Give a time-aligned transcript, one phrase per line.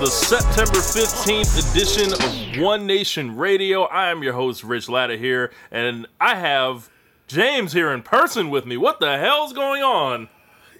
[0.00, 3.82] the September 15th edition of One Nation Radio.
[3.82, 6.88] I am your host, Rich Latta here, and I have
[7.26, 8.78] James here in person with me.
[8.78, 10.30] What the hell's going on?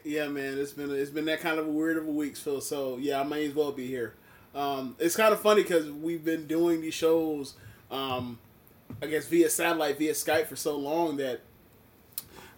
[0.04, 2.62] Yeah, man, it's been it's been that kind of a weird of a week, Phil.
[2.62, 4.14] So yeah, I may as well be here.
[4.54, 7.56] Um, it's kind of funny because we've been doing these shows,
[7.90, 8.38] um,
[9.02, 11.42] I guess via satellite, via Skype for so long that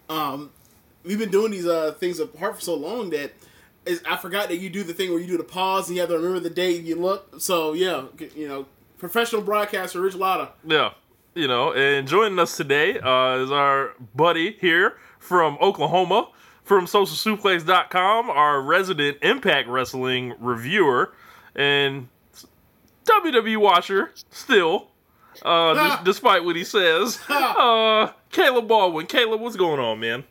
[0.07, 0.51] um,
[1.03, 3.33] we've been doing these uh, things apart for so long that
[3.85, 6.01] is I forgot that you do the thing where you do the pause and you
[6.01, 7.39] have to remember the date and you look.
[7.41, 8.65] So yeah, you know,
[8.97, 10.49] professional broadcaster Rich Latta.
[10.65, 10.91] Yeah,
[11.35, 16.29] you know, and joining us today uh, is our buddy here from Oklahoma,
[16.63, 21.13] from SocialSuplex.com, our resident Impact Wrestling reviewer
[21.55, 22.07] and
[23.05, 24.89] WWE watcher still.
[25.41, 29.07] Uh, d- despite what he says, uh, Caleb Baldwin.
[29.07, 30.23] Caleb, what's going on, man?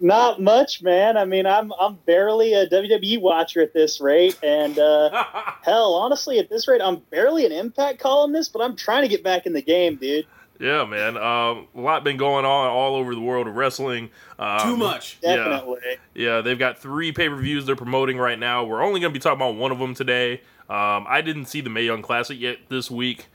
[0.00, 1.18] Not much, man.
[1.18, 5.24] I mean, I'm I'm barely a WWE watcher at this rate, and uh,
[5.62, 8.52] hell, honestly, at this rate, I'm barely an Impact columnist.
[8.52, 10.26] But I'm trying to get back in the game, dude.
[10.58, 11.16] Yeah, man.
[11.16, 14.10] Um, a lot been going on all over the world of wrestling.
[14.38, 15.80] Um, Too much, definitely.
[16.14, 18.64] Yeah, yeah they've got three pay per views they're promoting right now.
[18.64, 20.42] We're only going to be talking about one of them today.
[20.68, 23.26] Um, I didn't see the Mae Young Classic yet this week,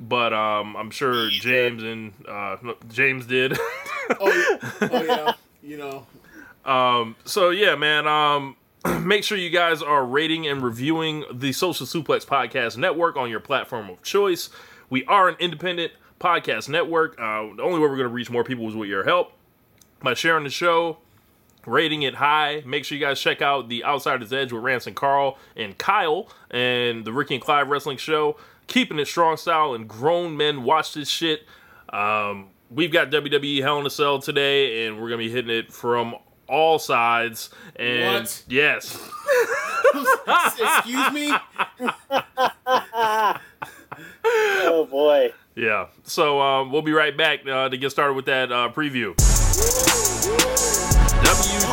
[0.00, 2.56] but um, I'm sure James and uh,
[2.88, 3.56] James did.
[4.18, 4.88] oh, yeah.
[4.90, 6.06] oh yeah you know.
[6.64, 8.06] Um, so yeah, man.
[8.06, 8.56] Um,
[9.04, 13.40] make sure you guys are rating and reviewing the Social Suplex Podcast Network on your
[13.40, 14.48] platform of choice.
[14.88, 17.12] We are an independent podcast network.
[17.18, 19.32] Uh, the only way we're going to reach more people is with your help
[20.02, 20.98] by sharing the show,
[21.66, 22.62] rating it high.
[22.64, 26.28] Make sure you guys check out the Outsider's Edge with Rance and Carl and Kyle
[26.50, 28.36] and the Ricky and Clive Wrestling Show.
[28.66, 31.42] Keeping it strong style and grown men watch this shit.
[31.90, 35.72] Um, we've got WWE Hell in a Cell today, and we're gonna be hitting it
[35.72, 36.14] from
[36.48, 37.50] all sides.
[37.76, 38.44] And what?
[38.48, 38.96] yes,
[40.58, 41.32] excuse me.
[44.24, 45.32] oh boy.
[45.56, 45.88] Yeah.
[46.04, 49.14] So um, we'll be right back uh, to get started with that uh, preview.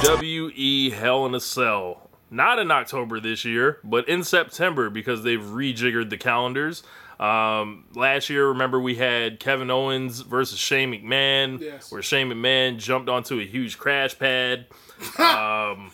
[0.01, 2.09] WWE Hell in a Cell.
[2.29, 6.83] Not in October this year, but in September because they've rejiggered the calendars.
[7.19, 11.91] Um, last year, remember we had Kevin Owens versus Shane McMahon, yes.
[11.91, 14.67] where Shane McMahon jumped onto a huge crash pad,
[15.19, 15.91] um,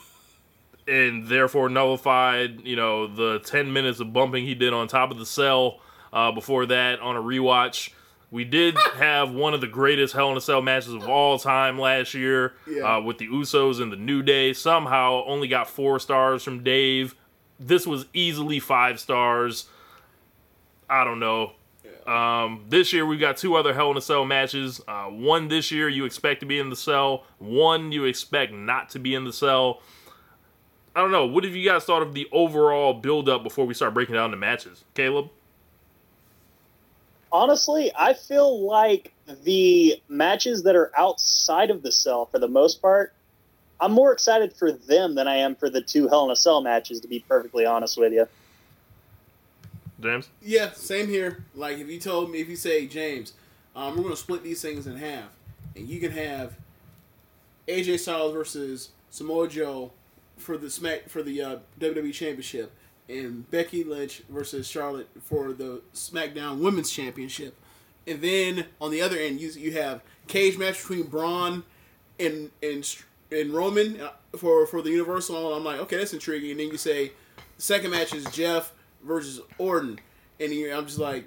[0.85, 5.17] and therefore nullified, you know, the ten minutes of bumping he did on top of
[5.17, 5.79] the cell.
[6.11, 7.89] Uh, before that, on a rewatch,
[8.29, 11.79] we did have one of the greatest Hell in a Cell matches of all time
[11.79, 12.97] last year yeah.
[12.97, 14.53] uh, with the Usos and the New Day.
[14.53, 17.15] Somehow, only got four stars from Dave.
[17.59, 19.69] This was easily five stars.
[20.93, 21.53] I don't know.
[22.05, 24.79] Um, this year we got two other Hell in a Cell matches.
[24.87, 27.23] Uh, one this year you expect to be in the cell.
[27.39, 29.81] One you expect not to be in the cell.
[30.95, 31.25] I don't know.
[31.25, 34.29] What have you guys thought of the overall build up before we start breaking down
[34.29, 35.31] the matches, Caleb?
[37.31, 39.11] Honestly, I feel like
[39.43, 43.13] the matches that are outside of the cell, for the most part,
[43.79, 46.61] I'm more excited for them than I am for the two Hell in a Cell
[46.61, 46.99] matches.
[46.99, 48.27] To be perfectly honest with you.
[50.03, 50.29] James?
[50.41, 51.43] Yeah, same here.
[51.55, 53.33] Like if you told me, if you say James,
[53.75, 55.29] um, we're gonna split these things in half,
[55.75, 56.55] and you can have
[57.67, 59.91] AJ Styles versus Samoa Joe
[60.37, 62.71] for the smack for the uh, WWE Championship,
[63.09, 67.55] and Becky Lynch versus Charlotte for the SmackDown Women's Championship,
[68.05, 71.63] and then on the other end you you have cage match between Braun
[72.19, 72.95] and and
[73.31, 75.53] and Roman uh, for for the Universal.
[75.53, 76.51] I'm like, okay, that's intriguing.
[76.51, 77.13] And then you say,
[77.57, 78.73] second match is Jeff
[79.05, 79.99] versus Orton,
[80.39, 81.25] and you, I'm just like,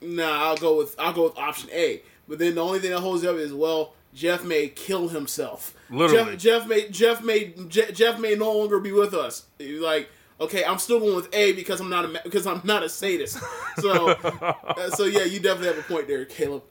[0.00, 2.02] nah, I'll go with I'll go with option A.
[2.28, 5.74] But then the only thing that holds up is well, Jeff may kill himself.
[5.90, 6.36] Literally.
[6.36, 9.46] Jeff, Jeff may Jeff may Je- Jeff may no longer be with us.
[9.58, 10.08] He's like,
[10.40, 13.38] okay, I'm still going with A because I'm not a because I'm not a sadist.
[13.78, 16.62] So uh, so yeah, you definitely have a point there, Caleb.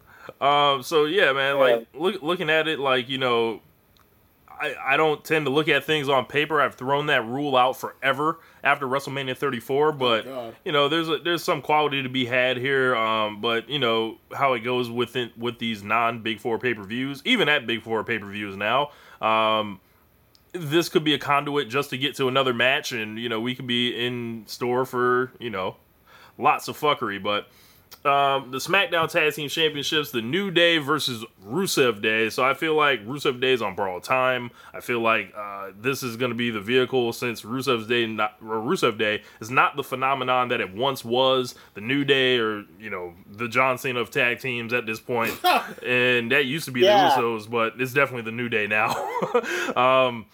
[0.41, 3.61] Um, so yeah, man, like look, looking at it, like you know,
[4.59, 6.61] I, I don't tend to look at things on paper.
[6.61, 10.55] I've thrown that rule out forever after WrestleMania 34, but God.
[10.65, 12.95] you know, there's a, there's some quality to be had here.
[12.95, 16.83] Um, but you know how it goes within with these non Big Four pay per
[16.83, 18.91] views, even at Big Four pay per views now.
[19.21, 19.79] Um,
[20.53, 23.55] this could be a conduit just to get to another match, and you know we
[23.55, 25.75] could be in store for you know
[26.37, 27.47] lots of fuckery, but
[28.05, 32.29] um, the SmackDown Tag Team Championships, the New Day versus Rusev Day.
[32.29, 34.51] So I feel like Rusev Day is on borrowed time.
[34.73, 38.39] I feel like uh, this is going to be the vehicle since Rusev's Day, not,
[38.41, 41.55] Rusev Day, is not the phenomenon that it once was.
[41.73, 45.33] The New Day, or you know, the John Cena of tag teams at this point,
[45.83, 47.15] and that used to be Yeah.
[47.15, 48.93] the Usos, but it's definitely the New Day now.
[49.75, 50.25] um,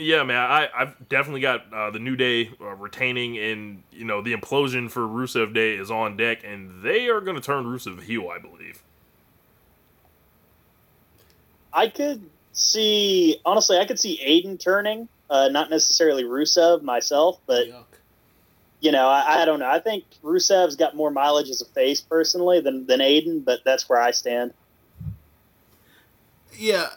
[0.00, 4.22] yeah, man, I, I've definitely got uh, the New Day uh, retaining, and you know
[4.22, 8.02] the implosion for Rusev Day is on deck, and they are going to turn Rusev
[8.02, 8.82] heel, I believe.
[11.72, 17.68] I could see honestly, I could see Aiden turning, uh, not necessarily Rusev myself, but
[17.68, 17.84] Yuck.
[18.80, 19.70] you know, I, I don't know.
[19.70, 23.88] I think Rusev's got more mileage as a face personally than than Aiden, but that's
[23.88, 24.52] where I stand.
[26.56, 26.88] Yeah,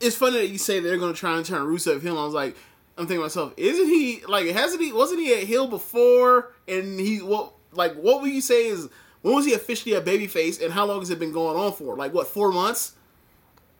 [0.00, 2.18] it's funny that you say they're going to try and turn Rusev heel.
[2.18, 2.56] I was like,
[2.96, 6.52] I'm thinking to myself, isn't he like hasn't he wasn't he a heel before?
[6.66, 8.88] And he what like what would you say is
[9.22, 10.62] when was he officially a babyface?
[10.62, 11.96] And how long has it been going on for?
[11.96, 12.94] Like what four months?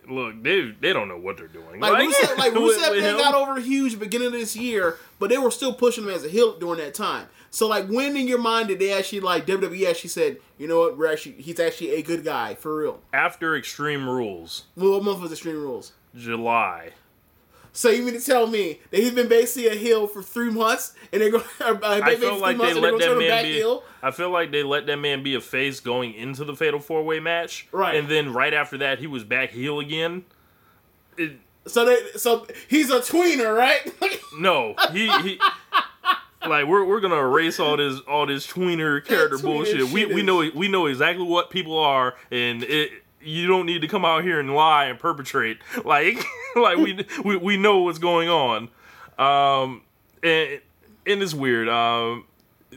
[0.08, 1.80] Look, they they don't know what they're doing.
[1.80, 5.36] Like, Rusev, like Rusev with they got over huge beginning of this year, but they
[5.36, 7.26] were still pushing him as a heel during that time.
[7.50, 10.80] So like, when in your mind did they actually like WWE actually said, you know
[10.80, 13.00] what, we're actually he's actually a good guy for real?
[13.12, 15.92] after Extreme Rules, Well, what month was Extreme Rules?
[16.14, 16.92] July.
[17.72, 20.94] So you mean to tell me that he's been basically a heel for three months,
[21.12, 21.44] and they're going?
[21.60, 23.52] Uh, I feel like they let that man be.
[23.52, 23.84] heel?
[24.02, 27.04] I feel like they let that man be a face going into the Fatal Four
[27.04, 27.94] Way match, Right.
[27.94, 30.24] And then right after that, he was back heel again.
[31.16, 33.92] It, So they, so he's a tweener, right?
[34.38, 35.40] No, he he.
[36.46, 39.88] Like we're we're gonna erase all this all this tweener character tweener bullshit.
[39.90, 42.90] We we know we know exactly what people are, and it
[43.28, 45.58] you don't need to come out here and lie and perpetrate.
[45.84, 46.16] Like
[46.56, 48.68] like we we we know what's going on.
[49.18, 49.82] Um,
[50.22, 50.60] and
[51.06, 51.68] and it's weird.
[51.68, 52.26] Um,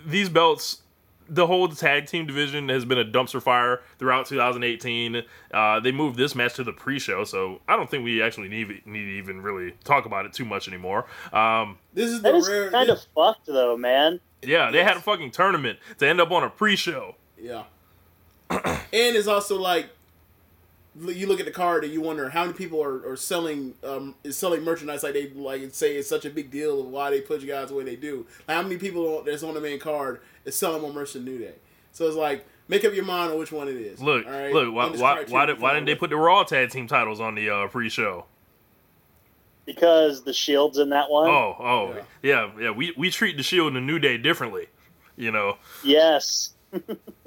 [0.06, 0.82] these belts,
[1.28, 5.24] the whole tag team division has been a dumpster fire throughout 2018.
[5.54, 8.70] Uh, they moved this match to the pre-show, so I don't think we actually need
[8.86, 11.06] need to even really talk about it too much anymore.
[11.34, 12.72] Um, this is That the is rare.
[12.72, 14.20] kind of fucked though, man.
[14.42, 17.16] yeah, they had a fucking tournament to end up on a pre-show.
[17.40, 17.64] Yeah.
[18.50, 19.90] and it's also like
[21.00, 24.16] you look at the card and you wonder how many people are, are selling um
[24.24, 27.22] is selling merchandise like they like say it's such a big deal of why they
[27.22, 28.26] put you guys the way they do.
[28.48, 31.38] Like how many people that's on the main card is selling more merch than New
[31.38, 31.56] Day?
[31.94, 34.02] So it's like make up your mind on which one it is.
[34.02, 34.54] Look, all right?
[34.54, 37.36] look, why, why, why, did, why didn't they put the Raw tag team titles on
[37.36, 38.26] the uh, pre-show?
[39.66, 41.30] Because the shield's in that one.
[41.30, 42.72] Oh, oh, yeah, yeah.
[42.72, 44.68] We we treat the Shield and the New Day differently,
[45.16, 45.58] you know.
[45.84, 46.54] Yes.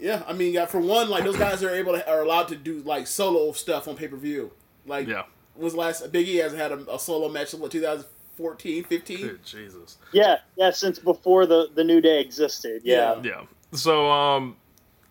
[0.00, 2.56] Yeah, I mean, yeah, for one, like those guys are able to are allowed to
[2.56, 4.50] do like solo stuff on pay per view.
[4.86, 5.22] Like, Yeah.
[5.56, 9.20] was the last Big E hasn't had a, a solo match until 2014, 15.
[9.20, 9.98] Good Jesus.
[10.12, 12.82] Yeah, yeah, since before the, the New Day existed.
[12.84, 13.20] Yeah.
[13.22, 13.42] Yeah.
[13.72, 14.56] So, um,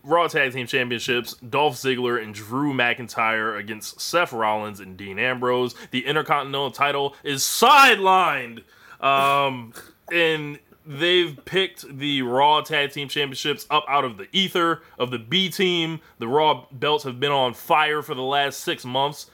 [0.04, 5.76] Raw Tag Team Championships: Dolph Ziggler and Drew McIntyre against Seth Rollins and Dean Ambrose.
[5.92, 8.64] The Intercontinental title is sidelined,
[9.00, 9.74] um,
[10.12, 15.20] and they've picked the Raw Tag Team Championships up out of the ether of the
[15.20, 16.00] B Team.
[16.20, 19.30] The Raw belts have been on fire for the last six months.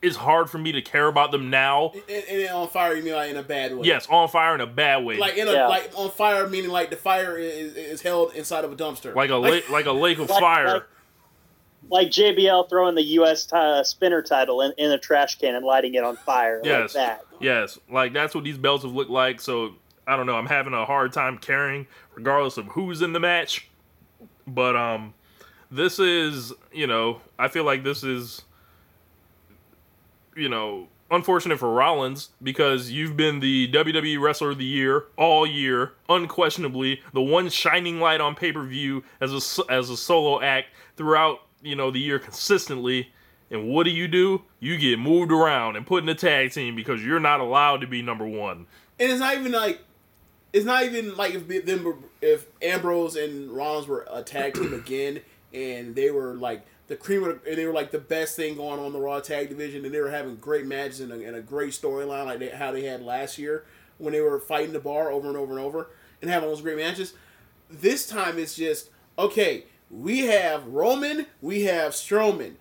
[0.00, 1.92] It's hard for me to care about them now.
[2.08, 3.86] And, and on fire, you mean like in a bad way?
[3.86, 5.66] Yes, on fire in a bad way, Like in a Yeah.
[5.66, 9.14] like on fire, meaning like the fire is, is held inside of a dumpster.
[9.14, 10.66] like a la- like a lake of Like- fire.
[10.68, 10.82] like-
[11.90, 13.46] Like JBL throwing the U.S.
[13.46, 16.60] Ti- uh, spinner title in, in a trash can and lighting it on fire.
[16.62, 16.94] Yes.
[16.94, 17.24] Like that.
[17.40, 19.40] Yes, like that's what these belts have looked like.
[19.40, 19.74] So
[20.08, 20.36] I don't know.
[20.36, 23.68] I'm having a hard time caring, regardless of who's in the match.
[24.46, 25.12] But um,
[25.70, 28.42] this is you know I feel like this is
[30.34, 35.46] you know unfortunate for Rollins because you've been the WWE Wrestler of the Year all
[35.46, 40.40] year, unquestionably the one shining light on pay per view as a as a solo
[40.40, 43.12] act throughout you know the year consistently,
[43.50, 44.42] And what do you do?
[44.60, 47.86] You get moved around and put in a tag team because you're not allowed to
[47.86, 48.66] be number one.
[48.98, 49.80] And it's not even like
[50.58, 55.20] it's not even like if them if Ambrose and Rollins were a tag team again
[55.54, 58.92] and they were like the cream of they were like the best thing going on
[58.92, 61.72] the Raw tag division and they were having great matches and a, and a great
[61.72, 63.64] storyline like they, how they had last year
[63.98, 66.76] when they were fighting the bar over and over and over and having those great
[66.76, 67.14] matches.
[67.70, 69.64] This time it's just okay.
[69.92, 72.54] We have Roman, we have Strowman.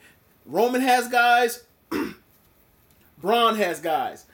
[0.45, 1.63] Roman has guys,
[3.17, 4.25] Braun has guys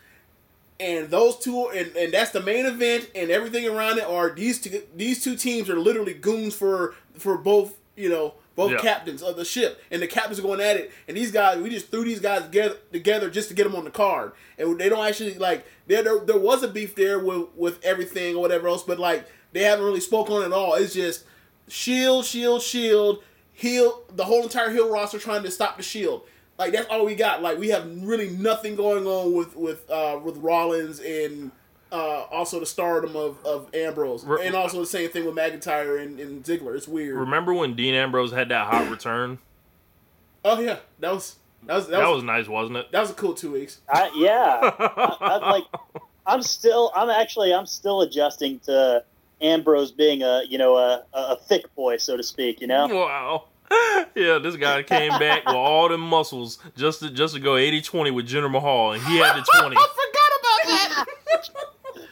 [0.79, 4.59] and those two and, and that's the main event and everything around it are these
[4.59, 8.77] two these two teams are literally goons for for both you know both Yeah.
[8.77, 9.81] captains of the ship.
[9.89, 12.43] And the captains are going at it and these guys we just threw these guys
[12.43, 14.33] together together just to get them on the card.
[14.57, 18.35] And they don't actually like there there, there was a beef there with with everything
[18.35, 20.73] or whatever else but like they haven't really spoken on it at all.
[20.75, 21.25] It's just
[21.67, 26.23] shield shield shield heel the whole entire heel roster trying to stop the shield
[26.57, 27.41] like that's all we got.
[27.41, 31.51] Like we have really nothing going on with with uh, with Rollins and
[31.91, 36.01] uh, also the stardom of, of Ambrose, Re- and also the same thing with McIntyre
[36.01, 36.75] and, and Ziggler.
[36.75, 37.15] It's weird.
[37.17, 39.39] Remember when Dean Ambrose had that hot return?
[40.45, 42.91] oh yeah, that was that was that, That was, was nice, wasn't it?
[42.91, 43.79] that was a cool two weeks.
[43.89, 45.63] I, yeah, I, I'm like,
[46.25, 49.03] I'm still, I'm actually, I'm still adjusting to
[49.41, 52.59] Ambrose being a, you know, a, a thick boy, so to speak.
[52.59, 53.45] You know, Wow.
[54.15, 58.13] Yeah, this guy came back with all the muscles just to just to go 80-20
[58.13, 59.75] with Jinder Mahal, and he had the 20.
[59.75, 61.05] I forgot about that.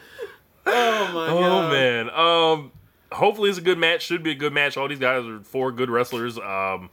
[0.64, 2.10] Oh my Oh god, Oh man.
[2.10, 2.72] Um
[3.12, 4.02] hopefully it's a good match.
[4.02, 4.76] Should be a good match.
[4.76, 6.38] All these guys are four good wrestlers.
[6.38, 6.90] Um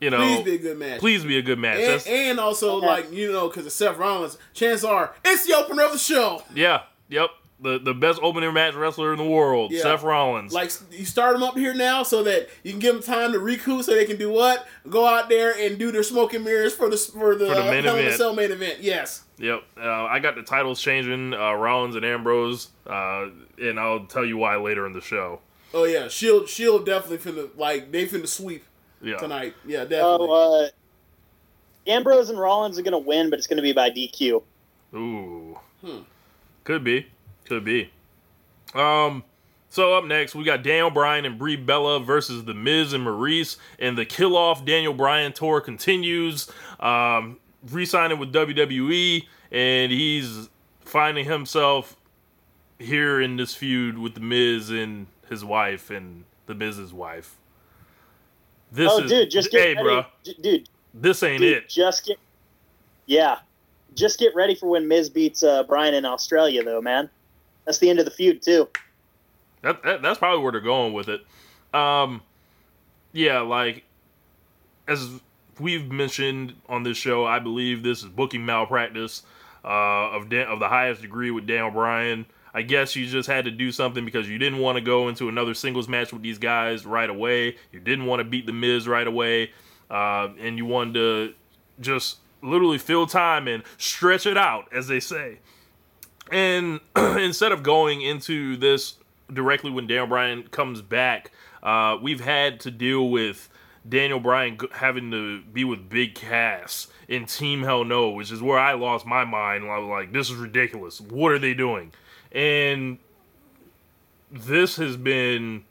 [0.00, 0.98] you know, Please be a good match.
[1.00, 1.78] please be a good match.
[1.78, 5.84] And, and also, like you know, because of Seth Rollins, chances are it's the opener
[5.84, 6.42] of the show.
[6.54, 7.30] yeah, yep.
[7.62, 9.82] The the best opening match wrestler in the world, Yeah.
[9.82, 10.52] Seth Rollins.
[10.52, 13.38] Like you start them up here now, so that you can give them time to
[13.38, 14.66] recoup, so they can do what?
[14.90, 17.64] Go out there and do their smoke and mirrors for the for the, For the
[17.64, 18.16] main Hell in a event.
[18.16, 18.80] Cell main event.
[18.80, 19.22] Yes.
[19.38, 19.62] Yep.
[19.76, 23.28] Uh, I got the titles changing, uh, Rollins and Ambrose, uh,
[23.58, 25.40] and I'll tell you why later in the show.
[25.72, 28.64] Oh yeah, Shield Shield definitely finna like they finna sweep
[29.00, 29.16] Yeah.
[29.18, 29.54] tonight.
[29.64, 30.26] Yeah, definitely.
[30.30, 30.68] oh, uh,
[31.86, 34.42] Ambrose and Rollins are going to win, but it's going to be by DQ.
[34.94, 35.58] Ooh.
[35.84, 35.98] Hmm.
[36.64, 37.06] Could be.
[37.52, 37.90] Could be.
[38.74, 39.24] Um.
[39.68, 43.58] So up next, we got Daniel Bryan and Brie Bella versus The Miz and Maurice,
[43.78, 46.50] and the Kill Off Daniel Bryan tour continues.
[46.80, 47.38] Um,
[47.70, 50.48] re-signing with WWE, and he's
[50.80, 51.94] finding himself
[52.78, 57.36] here in this feud with The Miz and his wife and The Miz's wife.
[58.72, 60.06] This oh, is, dude, just get hey, ready.
[60.24, 61.68] J- dude, this ain't dude, it.
[61.68, 62.16] just get,
[63.04, 63.40] yeah,
[63.94, 67.10] just get ready for when Miz beats uh, Bryan in Australia, though, man.
[67.64, 68.68] That's the end of the feud too.
[69.62, 71.22] That, that that's probably where they're going with it.
[71.72, 72.22] Um,
[73.12, 73.84] yeah, like
[74.88, 75.20] as
[75.60, 79.22] we've mentioned on this show, I believe this is booking malpractice
[79.64, 82.26] uh, of Dan- of the highest degree with Daniel Bryan.
[82.54, 85.28] I guess you just had to do something because you didn't want to go into
[85.28, 87.56] another singles match with these guys right away.
[87.72, 89.52] You didn't want to beat the Miz right away,
[89.90, 91.34] uh, and you wanted to
[91.80, 95.38] just literally fill time and stretch it out, as they say.
[96.32, 98.94] And instead of going into this
[99.32, 101.30] directly when Daniel Bryan comes back,
[101.62, 103.50] uh, we've had to deal with
[103.86, 108.58] Daniel Bryan having to be with Big Cass in Team Hell No, which is where
[108.58, 109.64] I lost my mind.
[109.64, 111.00] I was like, this is ridiculous.
[111.00, 111.92] What are they doing?
[112.32, 112.98] And
[114.30, 115.64] this has been,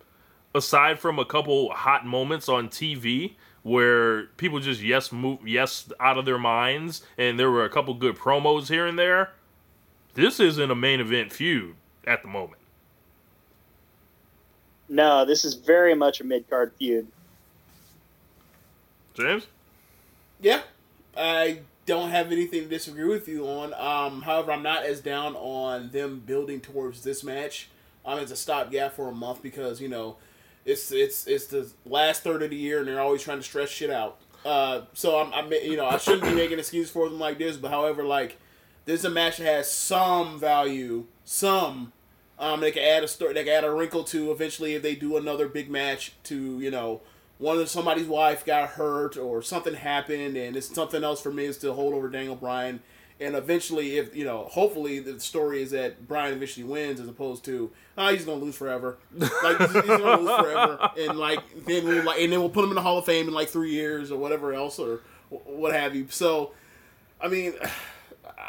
[0.53, 6.17] aside from a couple hot moments on TV where people just yes move yes out
[6.17, 9.31] of their minds, and there were a couple good promos here and there
[10.13, 11.75] this isn't a main event feud
[12.05, 12.61] at the moment.
[14.89, 17.07] No, this is very much a mid card feud.
[19.13, 19.47] James?
[20.41, 20.61] Yeah,
[21.15, 23.73] I don't have anything to disagree with you on.
[23.73, 27.69] Um, however, I'm not as down on them building towards this match.
[28.05, 30.17] Um, it's a stopgap for a month because you know
[30.65, 33.69] it's it's it's the last third of the year and they're always trying to stretch
[33.69, 34.17] shit out.
[34.43, 37.57] Uh, so I'm, I'm you know I shouldn't be making excuses for them like this,
[37.57, 38.37] but however, like
[38.85, 41.93] this is a match that has some value, some.
[42.39, 44.95] Um, they can add a story, they can add a wrinkle to eventually if they
[44.95, 47.01] do another big match to you know
[47.37, 51.45] one of somebody's wife got hurt or something happened and it's something else for me
[51.45, 52.81] is to hold over Daniel Bryan.
[53.19, 57.45] And eventually, if you know, hopefully the story is that Bryan eventually wins as opposed
[57.45, 58.97] to ah he's gonna lose forever,
[59.43, 62.63] like he's, he's gonna lose forever, and like then we'll like and then we'll put
[62.63, 65.73] him in the Hall of Fame in like three years or whatever else or what
[65.73, 66.07] have you.
[66.09, 66.51] So,
[67.19, 67.53] I mean,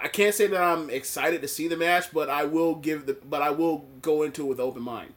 [0.03, 3.15] I can't say that I'm excited to see the match, but I will give the
[3.15, 5.13] but I will go into it with open mind.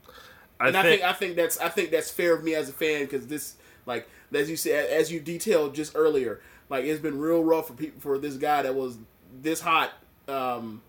[0.60, 2.70] I and think, I think I think that's I think that's fair of me as
[2.70, 3.56] a fan because this
[3.86, 7.74] Like as you said, as you detailed just earlier, like it's been real rough for
[7.74, 8.98] people for this guy that was
[9.42, 9.92] this hot
[10.28, 10.82] um,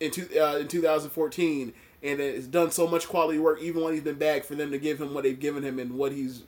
[0.00, 4.02] in two, uh, in 2014 and has done so much quality work even when he's
[4.02, 6.44] been back for them to give him what they've given him and what he's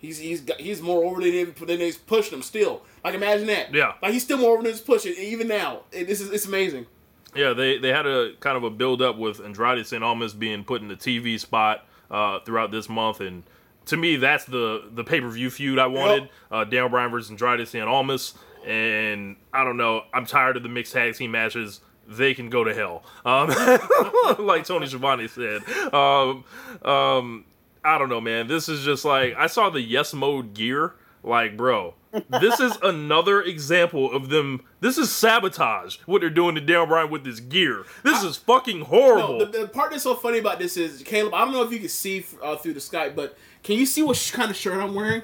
[0.00, 2.82] he's he's got, he's more over than they than they've pushed him still.
[3.04, 3.72] Like imagine that.
[3.72, 3.92] Yeah.
[4.02, 5.82] Like he's still more over than he's pushing even now.
[5.92, 6.86] It, this is it's amazing.
[7.34, 10.64] Yeah, they they had a kind of a build up with Andrade Cien Almas being
[10.64, 13.44] put in the TV spot uh, throughout this month, and
[13.86, 16.22] to me, that's the the pay per view feud I wanted.
[16.22, 16.30] Yep.
[16.50, 18.34] Uh, Daniel Bryan versus Andrade Cien Almas,
[18.66, 21.80] and I don't know, I'm tired of the mixed tag team matches.
[22.08, 23.48] They can go to hell, um,
[24.44, 25.62] like Tony Schiavone said.
[25.94, 26.44] Um,
[26.84, 27.44] um,
[27.84, 28.46] I don't know, man.
[28.46, 30.94] This is just like I saw the Yes Mode gear.
[31.22, 31.94] Like, bro,
[32.30, 34.62] this is another example of them.
[34.80, 35.98] This is sabotage.
[36.06, 37.84] What they're doing to Daniel Bryan with this gear.
[38.02, 39.38] This is fucking horrible.
[39.38, 41.34] No, the, the part that's so funny about this is Caleb.
[41.34, 44.02] I don't know if you can see uh, through the Skype, but can you see
[44.02, 45.22] what sh- kind of shirt I'm wearing?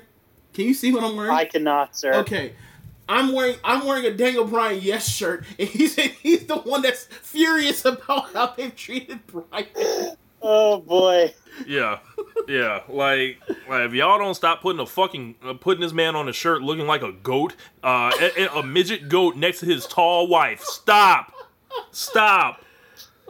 [0.53, 1.33] Can you see what I'm wearing?
[1.33, 2.15] I cannot, sir.
[2.17, 2.53] Okay.
[3.09, 7.05] I'm wearing I'm wearing a Daniel Bryan yes shirt, and he's he's the one that's
[7.05, 10.17] furious about how they've treated Bryan.
[10.49, 11.35] Oh boy.
[11.67, 11.99] yeah,
[12.47, 12.83] yeah.
[12.89, 16.33] Like, like if y'all don't stop putting a fucking uh, putting this man on a
[16.33, 20.61] shirt looking like a goat, uh, a, a- midget goat next to his tall wife.
[20.63, 21.33] Stop,
[21.91, 22.63] stop.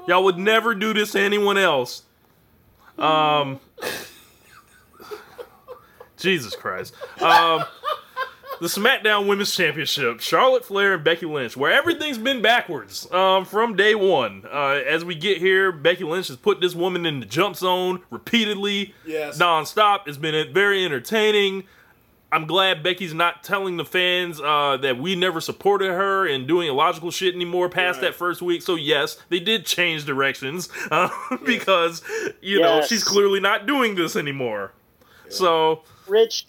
[0.06, 2.02] Y'all would never do this to anyone else.
[2.99, 3.61] Um,
[6.16, 6.94] Jesus Christ.
[7.23, 7.64] Um,
[8.60, 13.76] the SmackDown Women's Championship, Charlotte Flair and Becky Lynch, where everything's been backwards um, from
[13.76, 14.44] day one.
[14.50, 18.02] Uh, as we get here, Becky Lynch has put this woman in the jump zone
[18.10, 19.38] repeatedly, Yes.
[19.38, 20.06] nonstop.
[20.06, 21.64] It's been very entertaining.
[22.32, 26.68] I'm glad Becky's not telling the fans uh, that we never supported her and doing
[26.68, 28.08] illogical shit anymore past Right.
[28.08, 28.62] that first week.
[28.62, 31.08] So yes, they did change directions uh,
[31.44, 32.02] because
[32.42, 34.72] you know she's clearly not doing this anymore.
[35.28, 36.46] So Rich,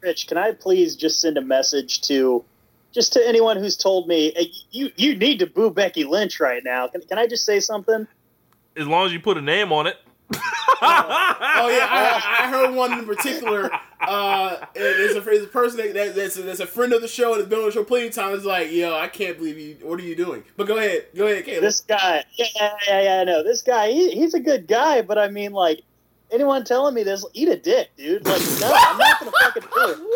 [0.00, 2.44] Rich, can I please just send a message to
[2.92, 6.62] just to anyone who's told me "Hey, you you need to boo Becky Lynch right
[6.64, 6.88] now?
[6.88, 8.06] Can, can I just say something?
[8.76, 9.96] as long as you put a name on it.
[10.86, 13.70] Oh yeah, I, I heard one in particular.
[14.00, 17.08] Uh, it's a, it's a person that, that, that's, a, that's a friend of the
[17.08, 18.40] show that's been on the show plenty of times.
[18.40, 19.76] Is like, yo, I can't believe you.
[19.80, 20.44] What are you doing?
[20.56, 21.62] But go ahead, go ahead, Caleb.
[21.62, 22.46] This guy, yeah,
[22.86, 23.90] yeah, yeah, I know this guy.
[23.92, 25.82] He, he's a good guy, but I mean, like,
[26.34, 28.24] anyone telling me this, eat a dick, dude.
[28.26, 29.98] Like, no, I'm not gonna fucking do it.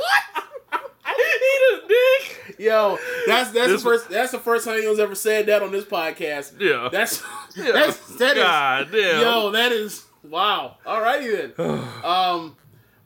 [1.18, 2.56] Eat a dick.
[2.58, 5.72] Yo, that's that's This- the first that's the first time anyone's ever said that on
[5.72, 6.60] this podcast.
[6.60, 6.88] Yeah.
[6.92, 7.22] That's
[7.56, 7.72] Yeah.
[7.72, 9.20] that's that is God damn.
[9.22, 10.76] yo, that is wow.
[10.86, 11.80] Alrighty then.
[12.04, 12.56] um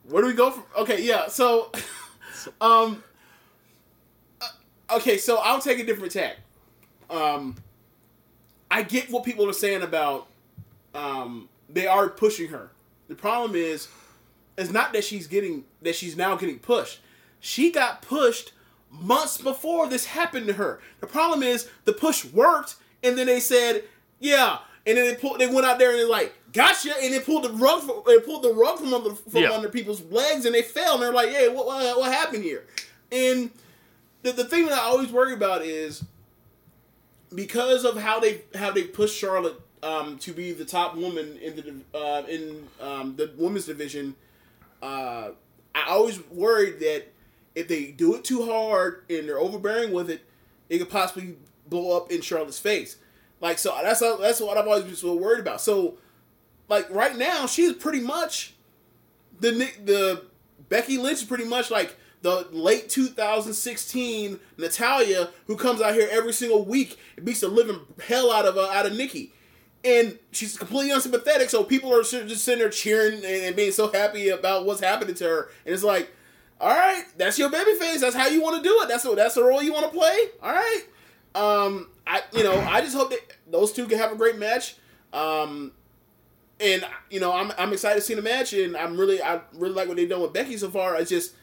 [0.09, 1.71] where do we go from okay, yeah, so
[2.61, 3.03] um
[4.41, 6.37] uh, okay, so I'll take a different tack.
[7.09, 7.55] Um
[8.69, 10.27] I get what people are saying about
[10.93, 12.69] um they are pushing her.
[13.07, 13.87] The problem is
[14.57, 16.99] it's not that she's getting that she's now getting pushed.
[17.39, 18.53] She got pushed
[18.89, 20.79] months before this happened to her.
[21.01, 23.83] The problem is the push worked, and then they said,
[24.19, 27.19] "Yeah," and then they pulled, they went out there and they're like, "Gotcha," and they
[27.19, 29.51] pulled the rug, from, they pulled the rug from under from Yeah.
[29.51, 32.65] under people's legs, and they fell, and they're like, "Hey, what what, what happened here?"
[33.11, 33.51] And
[34.21, 36.03] the, the thing that I always worry about is
[37.33, 41.55] because of how they how they pushed Charlotte um, to be the top woman in
[41.55, 44.15] the uh, in um, the women's division.
[44.81, 45.31] Uh,
[45.75, 47.05] I always worried that
[47.55, 50.21] if they do it too hard and they're overbearing with it,
[50.69, 51.35] it could possibly
[51.67, 52.97] blow up in Charlotte's face.
[53.41, 55.61] Like so, that's that's what I've always been so worried about.
[55.61, 55.97] So,
[56.69, 58.53] like right now, she's pretty much
[59.41, 59.51] the
[59.83, 60.23] the
[60.69, 66.31] Becky Lynch is pretty much like the late 2016 Natalya who comes out here every
[66.31, 69.33] single week and beats the living hell out of uh, out of Nikki.
[69.85, 74.29] And she's completely unsympathetic, so people are just sitting there cheering and, being so happy
[74.29, 75.49] about what's happening to her.
[75.65, 76.09] And it's like,
[76.61, 77.99] all right, that's your baby face.
[77.99, 78.87] That's how you want to do it.
[78.87, 80.17] That's that's the role you want to play.
[80.41, 80.83] All right.
[81.35, 83.19] Um, I you know I just hope that
[83.49, 84.75] those two can have a great match.
[85.11, 85.73] Um,
[86.59, 89.73] and you know I'm, I'm excited to see the match, and I'm really I really
[89.73, 90.95] like what they've done with Becky so far.
[90.95, 91.33] I just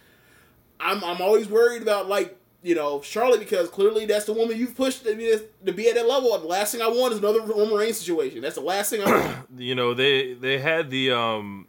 [0.80, 4.76] I'm I'm always worried about like you know Charlotte because clearly that's the woman you've
[4.76, 6.34] pushed to be, to be at that level.
[6.34, 8.40] And the last thing I want is another Roman Reigns situation.
[8.42, 9.36] That's the last thing I want.
[9.58, 11.66] You know, they they had the um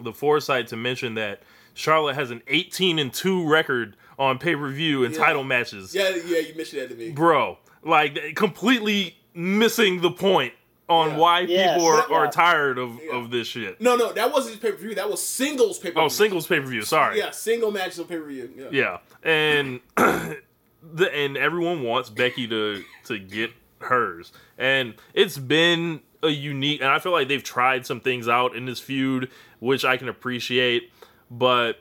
[0.00, 1.42] the foresight to mention that
[1.74, 5.20] Charlotte has an 18 and 2 record on pay-per-view and Yeah.
[5.24, 5.94] title matches.
[5.94, 7.10] yeah, yeah, you mentioned that to me.
[7.10, 10.52] Bro, like completely missing the point
[10.88, 11.16] on Yeah.
[11.16, 11.74] why Yes.
[11.74, 13.16] people are, are tired of, Yeah.
[13.16, 13.80] of this shit.
[13.80, 14.94] No, no, that wasn't pay per view.
[14.94, 16.02] That was singles pay per view.
[16.02, 17.18] Oh, singles pay-per-view, sorry.
[17.18, 18.50] Yeah, single matches on pay per view.
[18.56, 18.68] Yeah.
[18.70, 26.28] Yeah, and the and everyone wants Becky to to get hers, and it's been a
[26.28, 26.80] unique.
[26.82, 30.08] And I feel like they've tried some things out in this feud, which I can
[30.08, 30.90] appreciate,
[31.30, 31.78] but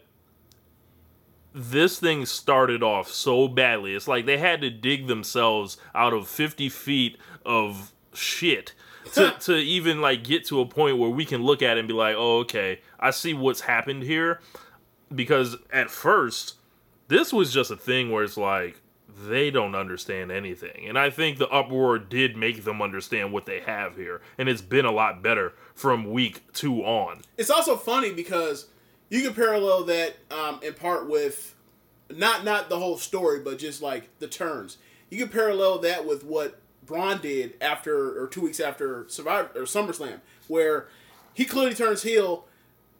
[1.53, 3.93] this thing started off so badly.
[3.93, 8.73] It's like they had to dig themselves out of 50 feet of shit
[9.13, 11.87] to, to even like get to a point where we can look at it and
[11.87, 14.39] be like, oh, okay, I see what's happened here.
[15.13, 16.55] Because at first,
[17.07, 18.81] this was just a thing where it's like
[19.27, 20.87] they don't understand anything.
[20.87, 24.21] And I think the uproar did make them understand what they have here.
[24.37, 27.21] And it's been a lot better from week two on.
[27.37, 28.67] It's also funny because
[29.09, 31.55] you can parallel that um, in part with
[32.09, 34.77] not not the whole story, but just like the turns.
[35.09, 39.63] You can parallel that with what Braun did after or two weeks after Survivor or
[39.63, 40.87] SummerSlam, where
[41.33, 42.45] he clearly turns heel,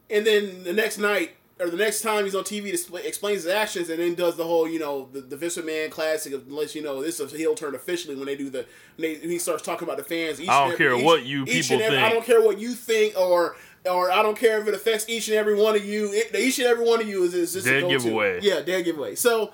[0.09, 3.51] and then the next night or the next time he's on TV, display, explains his
[3.53, 6.73] actions, and then does the whole you know the, the Vince McMahon classic of lets
[6.75, 8.65] you know this is a heel turn officially when they do the
[8.97, 10.41] when, they, when he starts talking about the fans.
[10.41, 12.03] Each I don't and care each- what you people every- think.
[12.03, 13.55] I don't care what you think or.
[13.85, 16.09] Or I don't care if it affects each and every one of you.
[16.13, 18.39] It, each and every one of you is, is just a Dead giveaway.
[18.41, 19.15] Yeah, dead giveaway.
[19.15, 19.51] So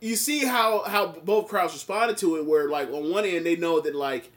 [0.00, 2.46] you see how how both crowds responded to it.
[2.46, 4.30] Where like on one end they know that like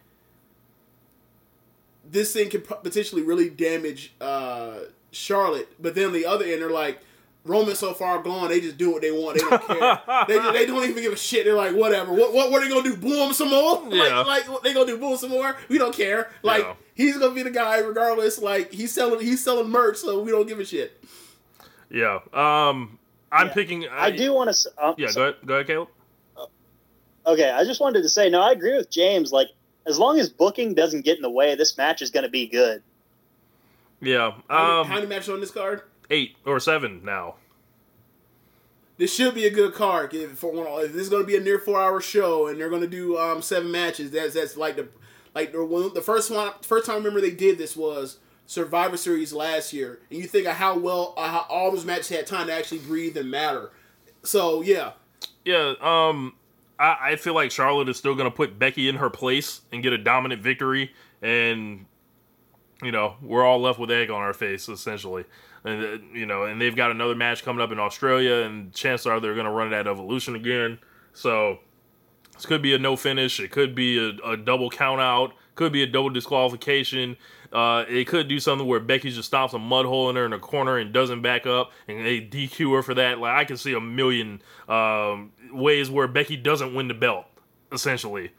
[2.10, 4.80] this thing could potentially really damage uh,
[5.12, 7.00] Charlotte, but then on the other end they're like.
[7.46, 9.38] Roman's so far gone, they just do what they want.
[9.38, 10.02] They don't care.
[10.30, 11.44] they, they don't even give a shit.
[11.44, 12.14] They're like, whatever.
[12.14, 12.96] What what, what are they gonna do?
[12.96, 13.84] Boo him some more?
[13.94, 14.22] Yeah.
[14.22, 14.98] Like, like they gonna do?
[14.98, 15.54] Boo some more?
[15.68, 16.32] We don't care.
[16.42, 16.76] Like Yeah.
[16.96, 18.40] he's gonna be the guy regardless.
[18.40, 21.04] Like he's selling he's selling merch, so we don't give a shit.
[21.92, 22.20] Yeah.
[22.32, 22.98] Um,
[23.34, 23.88] I'm picking.
[23.92, 24.70] I do want to.
[24.78, 25.88] Um, Yeah, go ahead, go ahead, Caleb.
[27.26, 28.42] Okay, I just wanted to say no.
[28.42, 29.32] I agree with James.
[29.32, 29.48] Like,
[29.86, 32.48] as long as booking doesn't get in the way, this match is going to be
[32.48, 32.84] good.
[34.02, 34.34] Yeah.
[34.50, 35.84] How, Um, many, how many matches on this card?
[36.10, 37.36] eight or seven now.
[38.98, 40.14] This should be a good card.
[40.14, 42.60] If, for one, if this is going to be a near four hour show and
[42.60, 44.90] they're going to do um, seven matches, that's that's like the
[45.34, 48.98] like the, one, the first one first time I remember they did this was Survivor
[48.98, 52.28] Series last year, and you think of how well uh, how all those matches had
[52.28, 53.72] time to actually breathe and matter.
[54.24, 54.92] So yeah,
[55.46, 55.74] Yeah.
[55.82, 56.34] Um,
[56.80, 59.84] I, I feel like Charlotte is still going to put Becky in her place and
[59.84, 61.86] get a dominant victory, and
[62.82, 65.26] you know we're all left with egg on our face essentially.
[65.64, 69.08] And uh, you know, and they've got another match coming up in Australia, and chances
[69.08, 70.80] are they're going to run it at Evolution again.
[71.14, 71.60] So
[72.34, 73.40] this could be a no finish.
[73.40, 75.34] It could be a, a double count out.
[75.56, 77.16] Could be a double disqualification.
[77.52, 80.34] Uh, it could do something where Becky just stops a mud hole in her in
[80.34, 83.20] a corner and doesn't back up, and they DQ her for that.
[83.20, 87.26] Like I can see a million um, ways where Becky doesn't win the belt.
[87.72, 88.32] Essentially,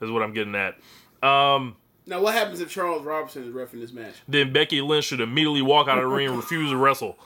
[0.00, 0.74] is what I'm getting at.
[1.22, 4.14] Um, now what happens if Charles Robinson is ref in this match?
[4.26, 7.18] then Becky Lynch should immediately walk out of the ring and refuse to wrestle.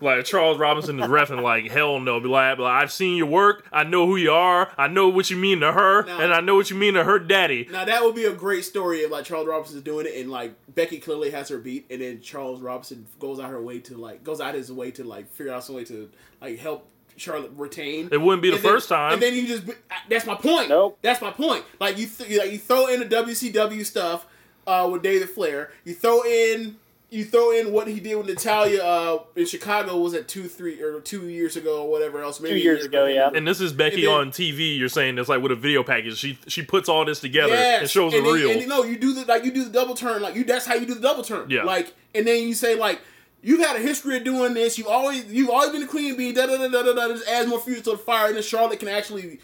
[0.00, 2.20] Like Charles Robinson is refing like hell no.
[2.20, 3.66] Be like, like, I've seen your work.
[3.72, 4.70] I know who you are.
[4.76, 7.04] I know what you mean to her, Now- and I know what you mean to
[7.04, 7.66] her daddy.
[7.70, 10.30] Now that would be a great story if like Charles Robinson is doing it and
[10.30, 13.96] like Becky clearly has her beat and then Charles Robinson goes out her way to
[13.96, 17.52] like goes out his way to like figure out some way to like help Charlotte
[17.56, 18.10] retain.
[18.12, 19.14] It wouldn't be the then- first time.
[19.14, 19.62] And then you just
[20.08, 20.68] that's my point.
[20.68, 20.98] Nope.
[21.00, 21.64] That's my point.
[21.80, 24.26] Like you th- like you throw in the WCW stuff
[24.66, 25.70] uh, with David Flair.
[25.84, 26.76] You throw in
[27.08, 30.82] you throw in what he did with Natalya uh, in Chicago was at two three
[30.82, 33.30] or two years ago or whatever else maybe a years ago, yeah.
[33.32, 34.76] And this is Becky then- on TV.
[34.76, 36.16] You're saying it's like with a video package.
[36.18, 37.80] She she puts all this together Yes.
[37.82, 38.50] and shows and a then, reel.
[38.50, 40.44] And you know, you do the like you do the double turn, like you.
[40.44, 41.48] That's how you do the double turn.
[41.48, 41.62] Yeah.
[41.64, 43.00] Like, and then you say like.
[43.42, 44.76] You've had a history of doing this.
[44.76, 46.32] You've always you've always been the queen bee.
[46.32, 46.92] Da da da da da.
[46.94, 49.38] da just adds more fuel to the fire, and then Charlotte can actually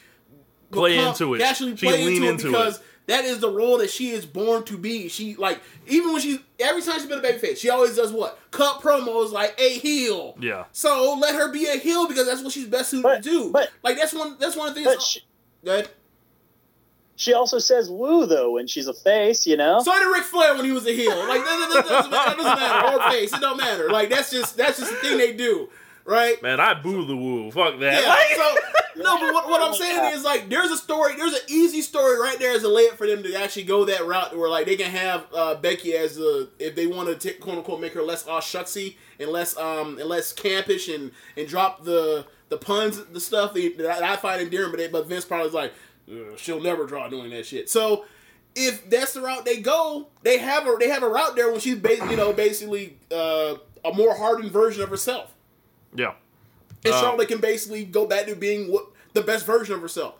[0.73, 1.43] Play become- into it.
[1.43, 2.85] Actually, play can lean into it because it.
[3.07, 5.09] That is the role that she is born to be.
[5.09, 8.39] She like even when she every time she's been a babyface, she always does what
[8.51, 10.37] cut promos like a heel.
[10.41, 10.65] Yeah.
[10.73, 13.51] So let her be a heel because that's what she's best suited But- to do.
[13.53, 15.05] but- like that's one that's one of the But things.
[15.07, 15.21] she,
[15.65, 15.89] Good.
[17.17, 19.81] she also says woo though when she's a face, you know.
[19.83, 21.11] So did Ric Flair when he was a heel.
[21.17, 22.97] Like that, that- that doesn't, that doesn't matter.
[22.99, 23.91] Or face, it don't matter.
[23.91, 25.69] Like that's just that's just the thing they do,
[26.05, 26.41] right?
[26.43, 27.51] Man, I boo the woo.
[27.51, 28.03] Fuck that.
[28.03, 28.09] Yeah.
[28.09, 31.41] Like- So no, but what, what I'm saying is like there's a story, there's an
[31.49, 34.51] easy story right there as a layup for them to actually go that route where
[34.51, 37.81] like they can have uh, Becky as the if they want to take quote unquote
[37.81, 42.27] make her less all shucksy and less um and less campish and and drop the
[42.51, 45.55] the puns the stuff that, that I find endearing, but they, but Vince probably is
[45.55, 45.73] like
[46.37, 47.71] she'll never draw doing that shit.
[47.71, 48.05] So
[48.55, 51.61] if that's the route they go, they have a they have a route there when
[51.61, 55.33] she's basically you know basically uh, a more hardened version of herself.
[55.95, 56.15] Yeah.
[56.85, 60.15] And Uh, Charlotte can basically go back to being what the best version of herself.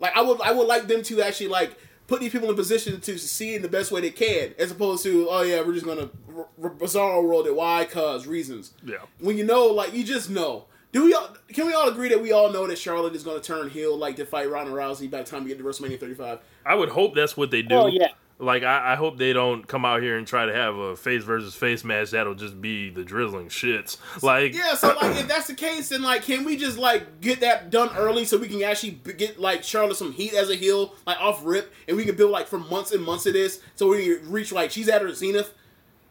[0.00, 2.56] Like I would, I would like them to actually like put these people in a
[2.56, 5.72] position to succeed in the best way they can, as opposed to oh yeah, we're
[5.74, 7.54] just gonna r- r- bizarro world it.
[7.56, 7.84] Why?
[7.86, 8.72] Cause reasons.
[8.84, 8.96] Yeah.
[9.20, 10.66] When you know, like you just know.
[10.92, 11.36] Do we all?
[11.52, 14.14] Can we all agree that we all know that Charlotte is gonna turn heel, like
[14.16, 16.38] to fight Ronda Rousey by the time we get to WrestleMania 35?
[16.64, 17.74] I would hope that's what they do.
[17.74, 18.08] Oh, yeah.
[18.38, 21.22] Like I, I hope they don't come out here and try to have a face
[21.22, 23.96] versus face match that'll just be the drizzling shits.
[24.22, 27.40] Like Yeah, so like if that's the case, then like can we just like get
[27.40, 30.94] that done early so we can actually get like Charlotte some heat as a heel,
[31.06, 33.88] like off rip, and we can build like for months and months of this, so
[33.88, 35.54] we can reach like she's at her zenith.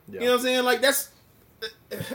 [0.08, 0.22] Yeah.
[0.22, 0.64] You know what I'm saying?
[0.64, 1.10] Like that's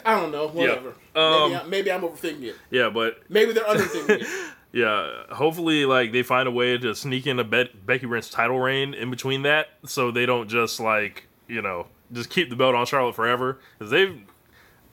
[0.04, 0.94] I don't know, whatever.
[1.14, 2.56] Um, maybe, I, maybe I'm overthinking it.
[2.70, 4.26] yeah, but Maybe they're underthinking it.
[4.72, 8.58] Yeah, hopefully, like they find a way to sneak in a Be- Becky Lynch title
[8.60, 12.74] reign in between that, so they don't just like you know just keep the belt
[12.74, 13.58] on Charlotte forever.
[13.78, 14.20] Because they've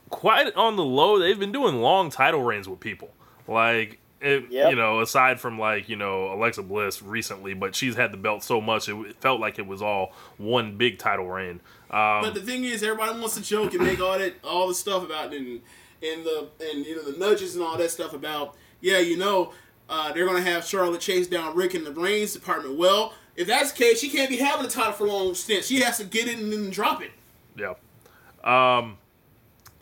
[0.09, 3.09] quite on the low, they've been doing long title reigns with people.
[3.47, 4.69] Like it, Yep.
[4.71, 8.43] you know, aside from like you know Alexa Bliss recently, but she's had the belt
[8.43, 11.59] so much it, it felt like it was all one big title reign.
[11.91, 14.73] Um, But the thing is, everybody wants to joke and make all that, all the
[14.73, 15.61] stuff about it and
[16.01, 18.55] and the and you know the nudges and all that stuff about.
[18.81, 19.51] Yeah, you know,
[19.89, 22.78] uh, they're gonna have Charlotte chase down Ric in the Reigns department.
[22.78, 25.63] Well, if that's the case, she can't be having the title for a long stint.
[25.65, 27.12] She has to get it and then drop it.
[27.58, 27.74] Yeah.
[28.43, 28.98] Um.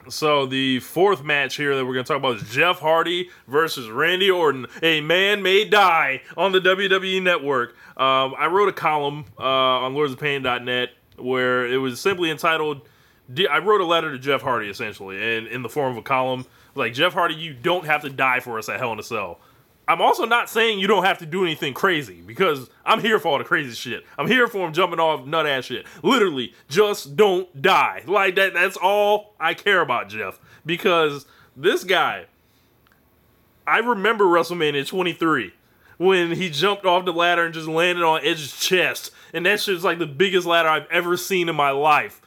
[0.10, 3.90] So the fourth match here that we're going to talk about is Jeff Hardy versus
[3.90, 4.68] Randy Orton.
[4.82, 7.70] A man may die on the WWE Network.
[7.96, 12.82] Um, I wrote a column uh, on LordsOfPain.net where it was simply entitled.
[13.34, 16.02] "De- I wrote a letter to Jeff Hardy essentially, and in the form of a
[16.02, 19.04] column, like Jeff Hardy, you don't have to die for us at Hell in a
[19.04, 19.40] Cell.
[19.88, 23.30] I'm also not saying you don't have to do anything crazy because I'm here for
[23.30, 24.06] all the crazy shit.
[24.18, 25.86] I'm here for him jumping off nut ass shit.
[26.02, 28.04] Literally, just don't die.
[28.08, 28.54] Like that.
[28.54, 30.40] That's all I care about, Jeff.
[30.66, 32.26] Because this guy,
[33.68, 35.54] I remember WrestleMania 23
[35.98, 39.84] when he jumped off the ladder and just landed on Edge's chest, and that shit's
[39.84, 42.22] like the biggest ladder I've ever seen in my life.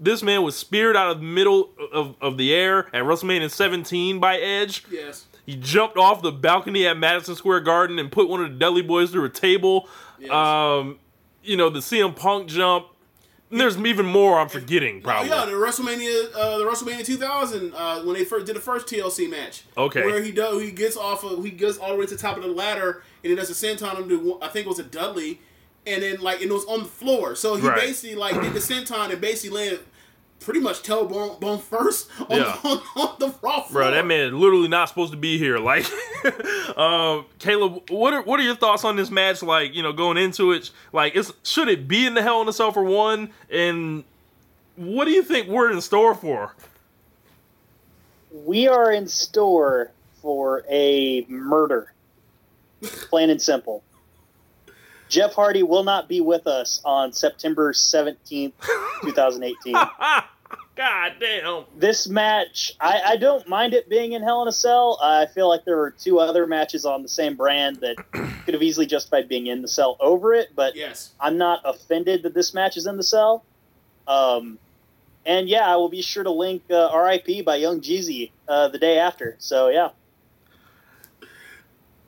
[0.00, 4.20] This man was speared out of the middle of, of the air at WrestleMania 17
[4.20, 4.84] by Edge.
[4.90, 5.26] Yes.
[5.48, 8.82] He jumped off the balcony at Madison Square Garden and put one of the Dudley
[8.82, 9.88] Boys through a table.
[10.18, 10.30] Yes.
[10.30, 10.98] Um,
[11.42, 12.88] you know the CM Punk jump.
[13.50, 15.32] And there's even more I'm forgetting, probably.
[15.32, 18.86] Oh, yeah, the WrestleMania, uh, the WrestleMania 2000, uh, when they first did the first
[18.86, 19.62] TLC match.
[19.74, 20.04] Okay.
[20.04, 22.36] Where he does, he gets off of, he gets all the way to the top
[22.36, 25.40] of the ladder, and he does a senton to, I think it was a Dudley,
[25.86, 27.34] and then like it was on the floor.
[27.34, 27.80] So he Right.
[27.80, 29.80] basically like did the senton and basically landed
[30.40, 32.58] pretty much tailbone bone first on, Yeah.
[32.64, 33.82] on, on the raw floor.
[33.82, 35.58] Bro, that man literally not supposed to be here.
[35.58, 35.86] Like,
[36.76, 39.42] um, Caleb, what are what are your thoughts on this match?
[39.42, 42.48] Like, you know, going into it, like, is should it be in the Hell in
[42.48, 43.30] a Cell for one?
[43.50, 44.04] And
[44.76, 46.54] what do you think we're in store for?
[48.30, 49.90] We are in store
[50.22, 51.92] for a murder.
[52.82, 53.82] Plain and simple.
[55.08, 58.52] Jeff Hardy will not be with us on September 17th,
[59.02, 59.72] 2018.
[60.76, 61.64] God damn.
[61.76, 64.96] this match, I, I don't mind it being in Hell in a Cell.
[65.02, 67.96] I feel like there were two other matches on the same brand that
[68.44, 71.10] could have easily justified being in the cell over it, but Yes.
[71.20, 73.44] I'm not offended that this match is in the cell.
[74.06, 74.58] Um,
[75.26, 78.78] and yeah, I will be sure to link uh, RIP by Young Jeezy uh, the
[78.78, 79.34] day after.
[79.38, 79.88] So yeah.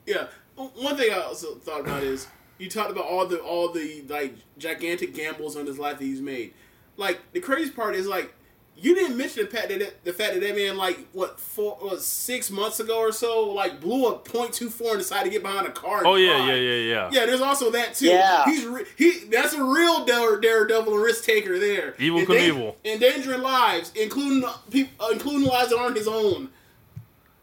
[0.05, 0.27] Yeah.
[0.55, 2.27] One thing I also thought about is
[2.61, 6.21] you talked about all the all the like gigantic gambles on his life that he's
[6.21, 6.53] made.
[6.95, 8.33] Like the crazy part is like
[8.77, 12.01] you didn't mention the fact that the fact that that man like what four what
[12.01, 15.71] six months ago or so like blew a .24 and decided to get behind a
[15.71, 16.03] car.
[16.05, 17.09] Oh yeah, yeah, yeah, yeah.
[17.11, 18.07] Yeah, there's also that too.
[18.07, 18.45] Yeah.
[18.45, 21.93] He's re- he that's a real dare, daredevil and risk taker there.
[21.93, 22.75] Evel Endan- Knievel.
[22.85, 26.49] endangering lives, including people, uh, including lives that aren't his own.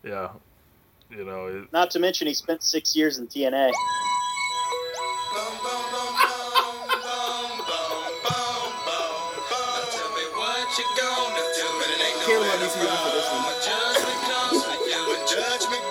[0.05, 0.29] Yeah.
[1.11, 3.73] You know, it, Not to mention he spent six years in TNA.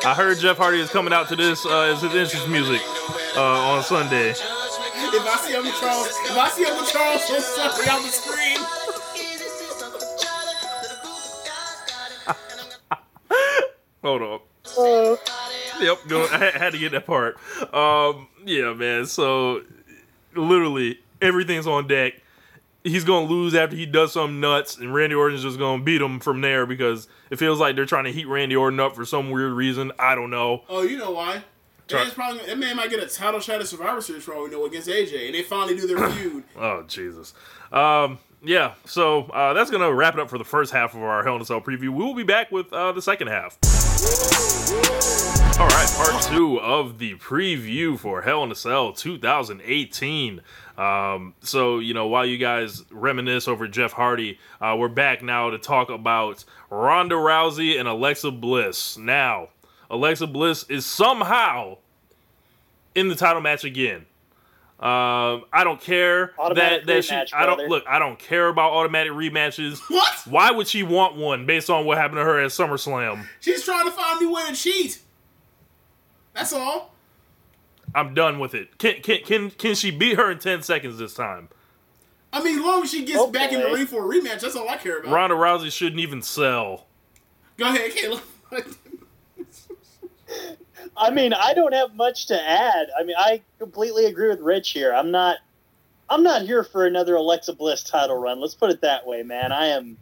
[0.08, 2.82] I heard Jeff Hardy is coming out to this uh, as his entrance music
[3.36, 4.30] uh, on Sunday.
[4.30, 7.30] If I see Uncle Charles, if I see Uncle Charles
[7.90, 8.58] on the screen,
[14.02, 14.40] Hold on.
[15.82, 17.36] Yep, go, I had- had to get that part.
[17.74, 19.06] Um, yeah, man.
[19.08, 19.62] So
[20.36, 22.14] literally everything's on deck.
[22.88, 26.20] He's gonna lose after he does something nuts, and Randy Orton's just gonna beat him
[26.20, 29.30] from there because it feels like they're trying to heat Randy Orton up for some
[29.30, 29.92] weird reason.
[30.00, 30.64] I don't know.
[30.70, 31.44] oh, you know why?
[31.88, 34.44] Try- Man's probably, that man might get a title shot at Survivor Series for all
[34.44, 36.44] we know against AJ, and they finally do their feud.
[36.58, 37.34] Oh Jesus.
[37.72, 38.74] Um, yeah.
[38.86, 41.42] So uh, that's gonna wrap it up for the first half of our Hell in
[41.42, 41.90] a Cell preview.
[41.90, 43.58] We will be back with uh, the second half.
[45.60, 50.42] All right, part two of the preview for Hell in a Cell 2018.
[50.78, 55.50] Um, so you know, while you guys reminisce over Jeff Hardy, uh, we're back now
[55.50, 58.98] to talk about Ronda Rousey and Alexa Bliss.
[58.98, 59.50] Now,
[59.90, 61.78] Alexa Bliss is somehow
[62.94, 64.06] in the title match again.
[64.80, 67.12] Um, I don't care Automatic that that she.
[67.16, 67.70] rematch, I don't brother.
[67.70, 67.84] look.
[67.90, 69.80] I don't care about automatic rematches.
[69.90, 70.14] What?
[70.28, 73.26] Why would she want one based on what happened to her at SummerSlam?
[73.40, 75.00] She's trying to find a new way to cheat.
[76.36, 76.94] That's all.
[77.98, 78.78] I'm done with it.
[78.78, 81.50] Can can can can she beat her in ten seconds this time?
[82.32, 84.56] I mean, as long as she gets back in the ring for a rematch, that's
[84.56, 85.12] all I care about.
[85.12, 86.86] Ronda Rousey shouldn't even sell.
[87.58, 88.22] Go ahead, Caleb.
[90.98, 92.90] I mean, I don't have much to add.
[93.00, 94.94] I mean, I completely agree with Rich here.
[94.94, 95.38] I'm not.
[96.10, 98.40] I'm not here for another Alexa Bliss title run.
[98.40, 99.52] Let's put it that way, man.
[99.52, 99.98] I am.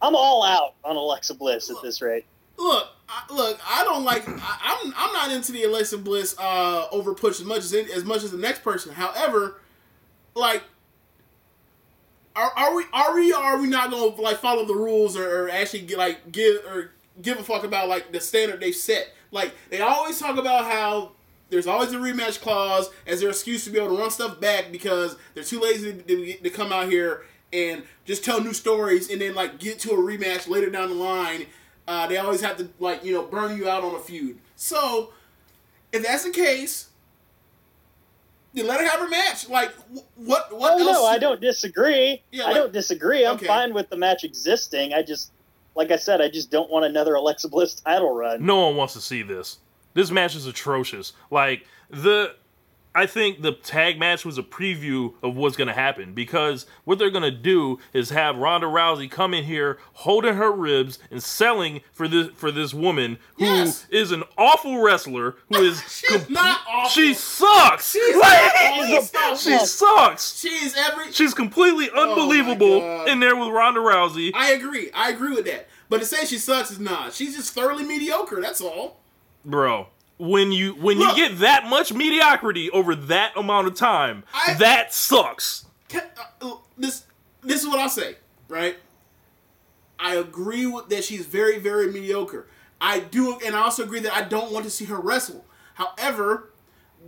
[0.00, 2.24] I'm all out on Alexa Bliss at this rate.
[2.56, 2.88] look,
[3.30, 4.28] Look, I don't like.
[4.28, 8.04] I, I'm I'm not into the Alexa Bliss uh, over push as much as as
[8.04, 8.92] much as the next person.
[8.92, 9.60] However,
[10.34, 10.62] like,
[12.36, 15.50] are, are we are we are we not gonna like follow the rules or, or
[15.50, 19.12] actually get, like give or give a fuck about like the standard they set?
[19.30, 21.12] Like they always talk about how.
[21.50, 24.72] There's always a rematch clause as their excuse to be able to run stuff back
[24.72, 29.20] because they're too lazy to, to come out here and just tell new stories and
[29.20, 31.44] then like get to a rematch later down the line.
[31.88, 34.38] Uh, they always have to like you know burn you out on a feud.
[34.56, 35.12] So
[35.92, 36.88] if that's the case,
[38.54, 39.48] then let her have her match.
[39.48, 40.56] Like wh- what?
[40.56, 40.98] What Oh else?
[40.98, 42.22] no, I don't disagree.
[42.30, 43.24] Yeah, I don't disagree.
[43.26, 43.46] I'm Okay.
[43.46, 44.92] fine with the match existing.
[44.92, 45.32] I just,
[45.74, 48.44] like I said, I just don't want another Alexa Bliss title run.
[48.44, 49.58] No one wants to see this.
[49.94, 51.12] This match is atrocious.
[51.30, 52.34] Like the
[52.94, 56.98] I think the tag match was a preview of what's going to happen because what
[56.98, 61.22] they're going to do is have Ronda Rousey come in here holding her ribs and
[61.22, 64.10] selling for this for this woman who is Yes.
[64.10, 66.90] an awful wrestler who is She's not awful.
[66.90, 67.92] She sucks.
[67.92, 69.36] She's Like, awful.
[69.36, 70.38] she sucks.
[70.38, 71.12] She's every.
[71.12, 73.08] She's completely oh unbelievable God.
[73.08, 74.32] in there with Ronda Rousey.
[74.34, 74.90] I agree.
[74.92, 75.68] I agree with that.
[75.88, 77.12] But to say she sucks is not.
[77.14, 78.40] She's just thoroughly mediocre.
[78.42, 79.00] That's all.
[79.44, 79.86] bro
[80.24, 81.16] when you when Look.
[81.16, 86.04] you get that much mediocrity over that amount of time I- that sucks Ca-
[86.40, 87.04] uh, this
[87.42, 88.16] this is what I'll say,
[88.48, 88.76] right?
[89.98, 92.46] I agree with that she's very very mediocre.
[92.80, 95.44] I do, and I also agree that I don't want to see her wrestle.
[95.74, 96.50] However,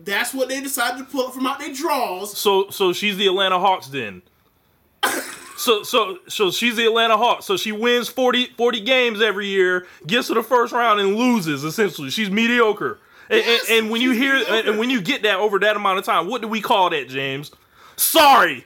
[0.05, 2.37] that's what they decided to pull from out their draws.
[2.37, 4.22] so so she's the atlanta hawks then
[5.57, 9.87] so so so she's the atlanta hawks so she wins 40 40 games every year
[10.07, 12.98] gets to the first round and loses essentially she's mediocre
[13.30, 14.70] and, and- Yes, and when you hear mediocre.
[14.70, 17.08] and when you get that over that amount of time what do we call that
[17.08, 17.50] james
[17.96, 18.64] sorry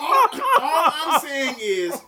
[0.00, 0.28] All,
[0.60, 2.00] all I'm saying is,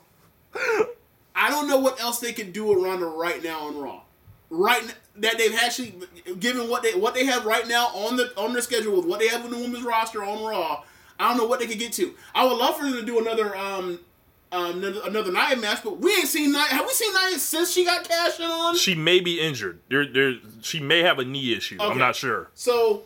[1.34, 4.02] I don't know what else they can do with Ronda right now on Raw.
[4.50, 5.94] Right n- that they've actually
[6.38, 9.20] given what they what they have right now on the on their schedule with what
[9.20, 10.82] they have in the women's roster on Raw.
[11.18, 12.14] I don't know what they could get to.
[12.34, 14.00] I would love for them to do another um,
[14.52, 16.62] um another, another Nia match, but we ain't seen Nia.
[16.62, 18.76] Have we seen Nia since she got cashed in on?
[18.76, 22.50] she may be injured there, there she may have a knee issue i'm not sure
[22.54, 23.02] So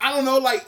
[0.00, 0.38] I don't know.
[0.38, 0.64] Like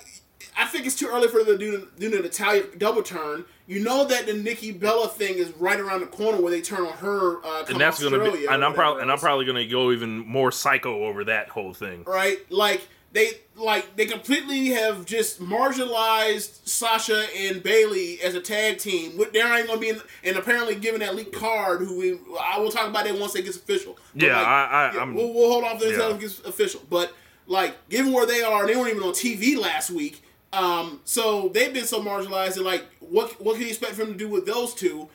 [0.58, 3.44] I think it's too early for them to do, do an Italian double turn.
[3.66, 6.84] You know that the Nikki Bella thing is right around the corner where they turn
[6.84, 7.38] on her.
[7.44, 10.50] Uh, and that's gonna be and i'm probably and i'm probably gonna go even more
[10.50, 12.38] psycho over that whole thing right.
[12.50, 19.18] Like they like they completely have just marginalized Sasha and Bayley as a tag team.
[19.18, 21.80] What They ain't gonna be in, and apparently given that leaked card.
[21.80, 23.98] Who we I will talk about that once it gets official.
[24.14, 26.14] But, Yeah, like, I- I- I'm- we'll, we'll hold off until yeah.
[26.14, 26.82] it gets official.
[26.88, 27.12] But
[27.46, 30.22] like given where they are, they weren't even on TV last week.
[30.52, 32.56] Um, so they've been so marginalized.
[32.56, 35.08] And like, what what can you expect from them to do with those two?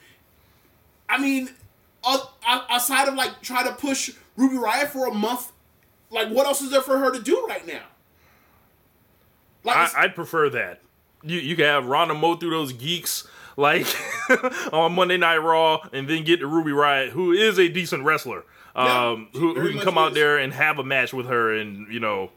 [1.09, 1.49] I mean,
[2.45, 5.51] outside of like try to push Ruby Riott for a month,
[6.15, 7.83] like what else is there for her to do right now?
[9.63, 10.81] Like, I, I'd prefer that.
[11.23, 13.87] You you can have Ronda mow through those geeks like
[14.73, 18.43] on Monday Night Raw, and then get to Ruby Riott, who is a decent wrestler,
[18.75, 21.91] Yeah, um, who, who can come out there and have a match with her, and
[21.91, 22.31] you know,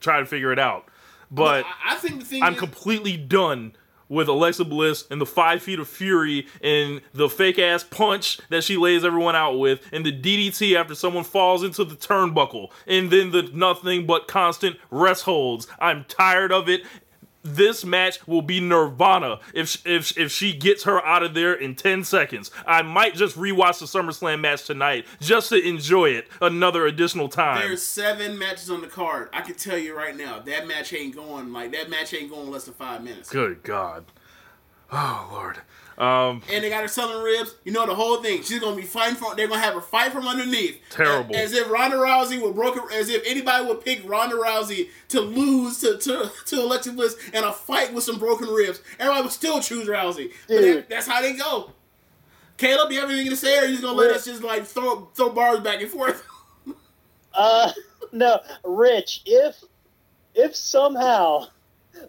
[0.00, 0.86] try to figure it out.
[1.30, 3.74] But I, I think the thing I'm is, completely done
[4.10, 8.62] with Alexa Bliss and the five feet of fury and the fake ass punch that
[8.62, 13.10] she lays everyone out with and the DDT after someone falls into the turnbuckle and
[13.10, 15.66] then the nothing but constant rest holds.
[15.78, 16.82] I'm tired of it.
[17.42, 21.74] This match will be Nirvana if if if she gets her out of there in
[21.74, 22.50] 10 seconds.
[22.66, 27.60] I might just rewatch the SummerSlam match tonight just to enjoy it another additional time.
[27.66, 29.30] there's seven matches on the card.
[29.32, 32.50] I can tell you right now, that match ain't going like that match ain't going
[32.50, 33.30] less than five minutes.
[33.30, 34.04] Good God.
[34.92, 35.60] Oh Lord.
[36.00, 37.54] Um, and they got her selling ribs.
[37.62, 38.42] You know the whole thing.
[38.42, 39.36] She's gonna be fighting from.
[39.36, 40.80] They're gonna have her fight from underneath.
[40.88, 41.36] Terrible.
[41.36, 42.90] As, as if Ronda Rousey would broke.
[42.90, 47.44] As if anybody would pick Ronda Rousey to lose to to, to Alexa Bliss in
[47.44, 48.80] a fight with some broken ribs.
[48.98, 50.32] Everybody would still choose Rousey.
[50.48, 51.72] But that, that's how they go.
[52.56, 54.16] Caleb, you have anything to say, or are you just gonna let Rick.
[54.16, 56.26] us just like throw throw bars back and forth?
[57.32, 57.70] Uh,
[58.10, 59.22] no, Rich.
[59.24, 59.62] If
[60.34, 61.46] if somehow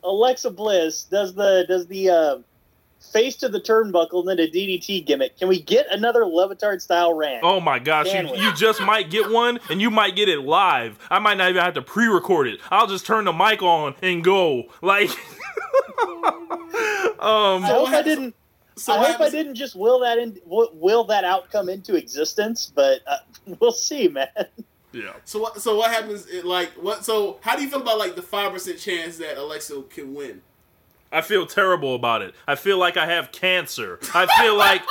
[0.04, 2.38] Alexa Bliss does the does the uh,
[3.02, 5.38] face to the turnbuckle and then a DDT gimmick.
[5.38, 7.42] Can we get another Levitard style rant?
[7.44, 10.98] Oh my gosh, you, you just might get one and you might get it live.
[11.10, 12.60] I might not even have to pre record it.
[12.70, 14.64] I'll just turn the mic on and go.
[14.82, 15.10] Like,
[17.20, 18.36] um, I hope I didn't.
[18.78, 21.96] So I what hope I didn't just will that in will, will that outcome into
[21.96, 23.18] existence, but uh,
[23.60, 24.28] we'll see, man.
[24.92, 25.14] yeah.
[25.26, 25.62] So what?
[25.62, 26.28] So what happens?
[26.44, 27.04] Like what?
[27.04, 30.42] So how do you feel about like the five percent chance that Alexa can win?
[31.12, 32.34] I feel terrible about it.
[32.48, 34.00] I feel like I have cancer.
[34.14, 34.82] I feel like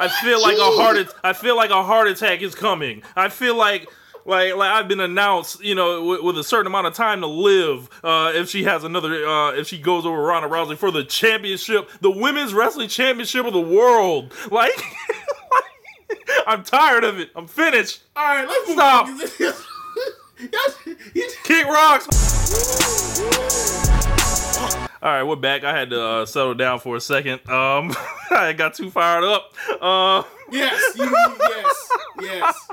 [0.00, 3.02] I feel like a heart at- I feel like a heart attack is coming.
[3.16, 3.86] I feel like
[4.24, 7.26] like like I've been announced, you know, with, with a certain amount of time to
[7.26, 7.88] live.
[8.04, 11.88] Uh, if she has another, uh, if she goes over Ronda Rousey for the championship,
[12.00, 14.32] the women's wrestling championship of the world.
[14.50, 14.72] Like,
[16.46, 17.30] I'm tired of it.
[17.36, 18.02] I'm finished.
[18.16, 19.06] All right, let's Stop.
[19.06, 19.18] on.
[20.40, 22.06] Y'all- you- Kick rocks.
[25.00, 25.62] All right, we're back.
[25.62, 27.48] I had to uh, settle down for a second.
[27.48, 27.94] Um,
[28.32, 29.54] I got too fired up.
[29.80, 31.08] Uh, yes, you,
[31.40, 31.90] yes,
[32.20, 32.68] yes.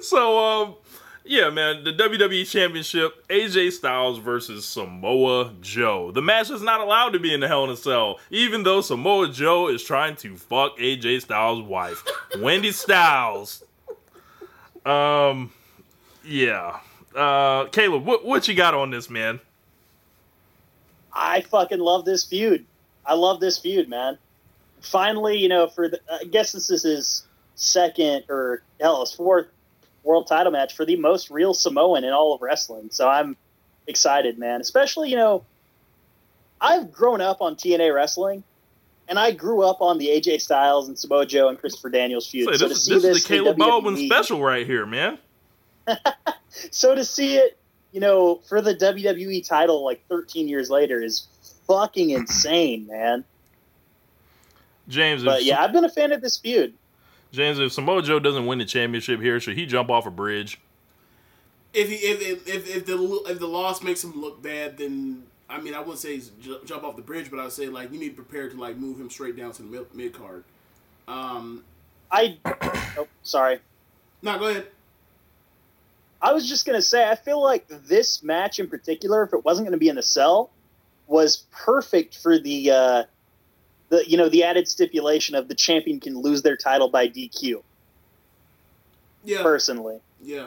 [0.00, 0.74] so um,
[1.22, 6.12] yeah, man, the WWE Championship: AJ Styles versus Samoa Joe.
[6.12, 8.80] The match is not allowed to be in the Hell in a Cell, even though
[8.80, 12.02] Samoa Joe is trying to fuck AJ Styles' wife,
[12.38, 13.62] Wendy Styles.
[14.86, 15.52] Um,
[16.24, 16.78] yeah.
[17.14, 19.40] Uh, Caleb, what what you got on this, man?
[21.14, 22.64] I fucking love this feud.
[23.06, 24.18] I love this feud, man.
[24.80, 29.46] Finally, you know, for the, I guess this is his second or hell, his fourth
[30.02, 32.88] world title match for the most real Samoan in all of wrestling.
[32.90, 33.36] So I'm
[33.86, 34.60] excited, man.
[34.60, 35.44] Especially, you know,
[36.60, 38.42] I've grown up on TNA wrestling,
[39.08, 42.48] and I grew up on the AJ Styles and Samoa Joe and Christopher Daniels feud.
[42.50, 45.18] Say, so this, to see this this is the Caleb Baldwin special right here, man.
[46.70, 47.58] so to see it,
[47.94, 51.28] you know, for the WWE title like 13 years later is
[51.68, 53.24] fucking insane, man.
[54.88, 56.74] James, But yeah, I've been a fan of this feud.
[57.30, 60.60] James, if Samoa Joe doesn't win the championship here, should he jump off a bridge?
[61.72, 65.22] If he if if if, if the if the loss makes him look bad, then
[65.48, 67.92] I mean I wouldn't say he's ju- jump off the bridge, but I'd say like
[67.92, 70.42] you need to prepare to like move him straight down to the mid card.
[71.06, 71.62] Um,
[72.10, 72.38] I,
[72.98, 73.60] oh, sorry.
[74.20, 74.66] no, go ahead.
[76.24, 79.66] I was just gonna say, I feel like this match in particular, if it wasn't
[79.66, 80.50] gonna be in the cell,
[81.06, 83.02] was perfect for the, uh,
[83.90, 87.62] the you know the added stipulation of the champion can lose their title by DQ.
[89.22, 90.46] Yeah, Personally, Yeah,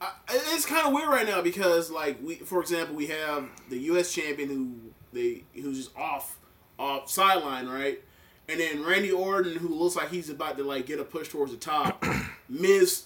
[0.00, 3.78] I, it's kind of weird right now because, like, we, for example, we have the
[3.80, 4.12] U.S.
[4.12, 4.76] champion who
[5.12, 6.38] they who's just off
[6.78, 8.00] off sideline, right?
[8.48, 11.52] And then Randy Orton, who looks like he's about to like get a push towards
[11.52, 12.02] the top.
[12.48, 13.02] Miz,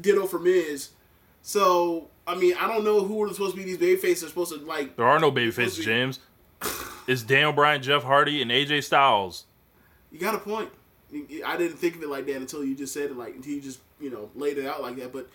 [0.00, 0.90] ditto for Miz.
[1.46, 4.24] So I mean, I don't know who are supposed to be these baby faces.
[4.24, 4.96] Are supposed to like.
[4.96, 6.18] There are no baby faces, be- James.
[7.06, 9.44] It's Daniel Bryan, Jeff Hardy, and AJ Styles.
[10.10, 10.70] You got a point.
[11.44, 13.60] I didn't think of it like that until you just said it like until you
[13.60, 15.12] just you know laid it out like that.
[15.12, 15.28] But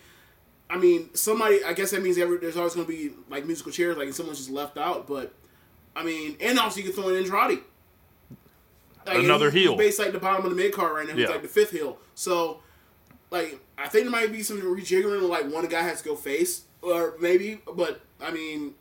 [0.68, 1.62] I mean, somebody.
[1.62, 4.38] I guess that means every, there's always going to be like musical chairs, like someone's
[4.38, 5.06] just left out.
[5.06, 5.32] But
[5.94, 7.60] I mean, and also you can throw in Andrade,
[9.06, 9.70] like, Another he- heel.
[9.72, 11.14] He's based like the bottom of the mid card right now.
[11.14, 11.30] He's Yeah.
[11.34, 11.98] like the fifth heel.
[12.16, 12.60] So
[13.30, 15.28] like I think there might be some rejiggering.
[15.28, 17.60] Like one guy has to go face, or maybe.
[17.74, 18.74] But I mean,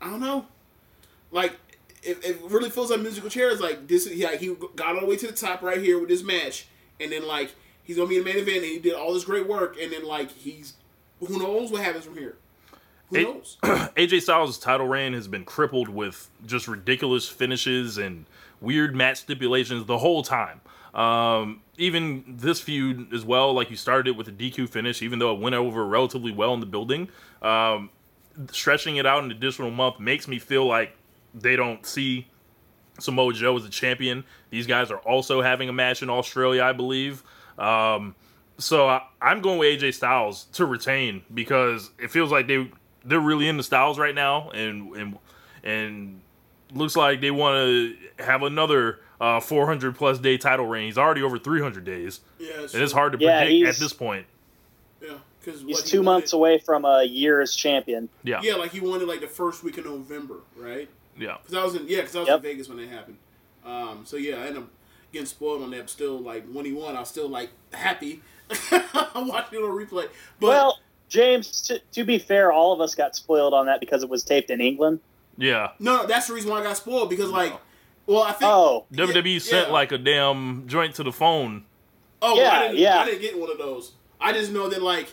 [0.00, 0.46] I don't know.
[1.30, 1.56] Like
[2.02, 3.60] it, it really feels like musical chairs.
[3.60, 6.22] Like this, yeah, he got all the way to the top right here with this
[6.22, 6.66] match,
[7.00, 9.24] and then like he's gonna be in the main event, and he did all this
[9.24, 10.74] great work, and then like he's
[11.20, 12.36] who knows what happens from here.
[13.10, 13.56] Who It- knows?
[13.62, 18.26] AJ Styles' title reign has been crippled with just ridiculous finishes and
[18.60, 20.60] weird match stipulations the whole time.
[20.94, 25.18] Um, even this feud as well, like you started it with a DQ finish, even
[25.18, 27.10] though it went over relatively well in the building.
[27.42, 27.90] Um,
[28.50, 30.96] stretching it out an additional month makes me feel like
[31.34, 32.26] they don't see
[32.98, 34.24] Samoa Joe as a champion.
[34.50, 37.22] These guys are also having a match in Australia, I believe.
[37.58, 38.14] Um,
[38.58, 42.70] so I, I'm going with AJ Styles to retain because it feels like they
[43.04, 45.18] they're really into Styles right now, and and
[45.62, 46.20] and
[46.74, 50.86] looks like they want to have another uh, 400 plus day title reign.
[50.86, 53.92] He's already over 300 days, Yeah, and it's hard to Yeah, predict he's- at this
[53.92, 54.26] point.
[55.00, 55.14] Yeah,
[55.44, 58.08] because he's two months away from a year as champion.
[58.24, 60.88] Yeah, Yeah, like he won it like the first week of November, right?
[61.18, 61.36] yeah.
[61.42, 62.36] Because I was in yeah, because I was Yep.
[62.38, 63.16] in Vegas when it happened.
[63.64, 64.68] Um, so yeah, I ended up
[65.12, 65.78] getting spoiled on that.
[65.80, 68.22] But still, like when he won, I was still like happy.
[68.70, 70.08] I'm watching it on replay.
[70.40, 74.02] But well, James, to, to be fair, all of us got spoiled on that because
[74.02, 75.00] it was taped in England.
[75.36, 77.52] Yeah, no, no, that's the reason why I got spoiled because like,
[78.06, 79.72] well, I think Oh, WWE Yeah, sent yeah.
[79.72, 81.64] like a damn joint to the phone.
[82.22, 82.98] Oh, Yeah, I didn't, yeah.
[83.00, 83.92] I didn't get one of those.
[84.20, 85.12] I just know that like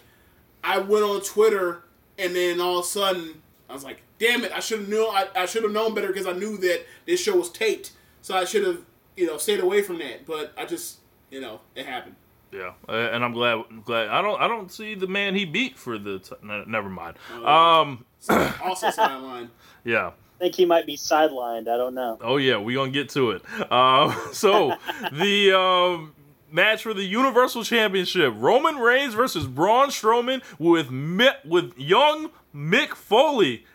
[0.63, 1.83] I went on Twitter
[2.17, 5.13] and then all of a sudden I was like, damn it, I should have known.
[5.13, 8.35] I, I should have known better because I knew that this show was taped, so
[8.35, 8.79] I should have
[9.17, 10.25] you know stayed away from that.
[10.25, 10.99] But I just
[11.31, 12.15] you know it happened.
[12.51, 13.63] Yeah, uh, and I'm glad.
[13.83, 14.39] Glad I don't.
[14.39, 16.19] I don't see the man he beat for the.
[16.19, 17.17] T- n- never mind.
[17.43, 18.05] Um.
[18.29, 19.49] Also sideline.
[19.85, 20.11] Yeah.
[20.39, 21.67] I think he might be sidelined.
[21.67, 22.17] I don't know.
[22.21, 23.41] Oh yeah, we gonna get to it.
[23.69, 24.75] Uh, so
[25.11, 26.13] the um,
[26.51, 32.95] match for the Universal Championship: Roman Reigns versus Braun Strowman with Mi- with young Mick
[32.95, 33.65] Foley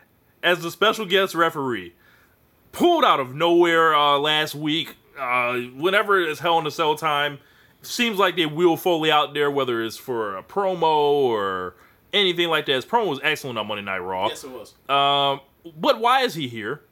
[0.43, 1.95] as the special guest referee.
[2.73, 4.97] Pulled out of nowhere uh, last week.
[5.19, 7.39] Uh, whenever it's Hell in a Cell time,
[7.83, 11.75] seems like they wheel Foley out there, whether it's for a promo or
[12.13, 12.73] anything like that.
[12.73, 14.29] His promo was excellent on Monday Night Raw.
[14.29, 14.75] Yes, it was.
[14.89, 15.41] Um,
[15.77, 16.83] but why is he here?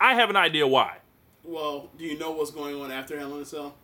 [0.00, 0.98] I have an idea why.
[1.44, 3.74] Well, do you know what's going on after Hell in a Cell?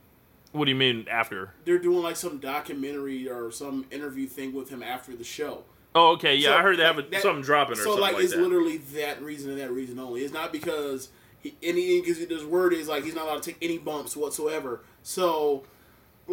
[0.52, 1.54] What do you mean after?
[1.64, 5.64] They're doing like some documentary or some interview thing with him after the show.
[5.94, 8.00] Oh, okay, yeah, So, I heard they have a, that- something dropping or so something
[8.00, 8.42] like, like it's that.
[8.42, 10.22] literally that reason and that reason only.
[10.22, 11.08] It's not because
[11.40, 14.82] he, any because his word is like he's not allowed to take any bumps whatsoever.
[15.02, 15.64] So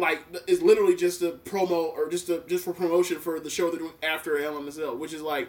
[0.00, 3.70] like it's literally just a promo or just a just for promotion for the show
[3.70, 4.40] they're doing after
[4.70, 5.48] Cell, which is like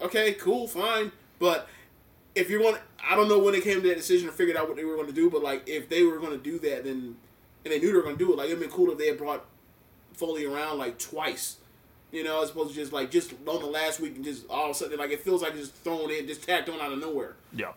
[0.00, 1.68] okay, cool, fine, but
[2.34, 4.68] if you're going, I don't know when they came to that decision or figured out
[4.68, 6.84] what they were going to do, but like if they were going to do that,
[6.84, 7.16] then
[7.64, 9.08] and they knew they were going to do it, like it'd been cool if they
[9.08, 9.44] had brought
[10.12, 11.56] Foley around like twice.
[12.12, 14.66] You know, as opposed to just like just on the last week and just all
[14.66, 16.98] of a sudden like it feels like just thrown in, just tacked on out of
[16.98, 17.34] nowhere.
[17.52, 17.72] yeah.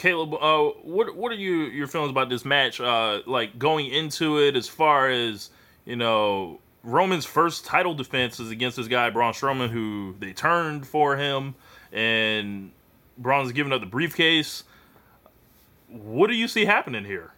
[0.00, 2.80] Caleb, uh, what what are you your feelings about this match?
[2.80, 5.50] Uh, like going into it, as far as
[5.84, 10.86] you know, Roman's first title defense is against this guy Braun Strowman, who they turned
[10.86, 11.54] for him,
[11.92, 12.70] and
[13.18, 14.64] Braun's giving up the briefcase.
[15.88, 17.34] What do you see happening here?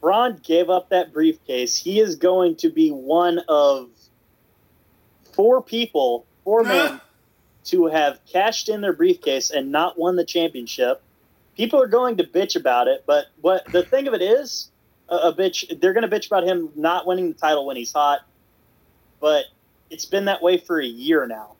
[0.00, 1.76] Braun gave up that briefcase.
[1.76, 3.90] He is going to be one of
[5.34, 6.98] four people, four men,
[7.64, 11.02] to have cashed in their briefcase and not won the championship.
[11.56, 14.70] People are going to bitch about it, but what the thing of it is,
[15.08, 15.80] a, a bitch.
[15.80, 18.20] They're going to bitch about him not winning the title when he's hot,
[19.20, 19.44] but
[19.90, 21.52] it's been that way for a year now.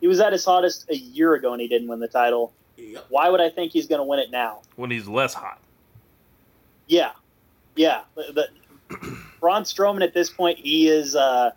[0.00, 2.52] He was at his hottest a year ago and he didn't win the title.
[2.76, 3.06] Yep.
[3.08, 4.60] Why would I think he's going to win it now?
[4.76, 5.58] When he's less hot.
[6.86, 7.12] Yeah,
[7.74, 8.02] yeah.
[8.14, 8.48] But, but
[9.40, 11.16] Braun Strowman at this point, he is.
[11.16, 11.52] Uh,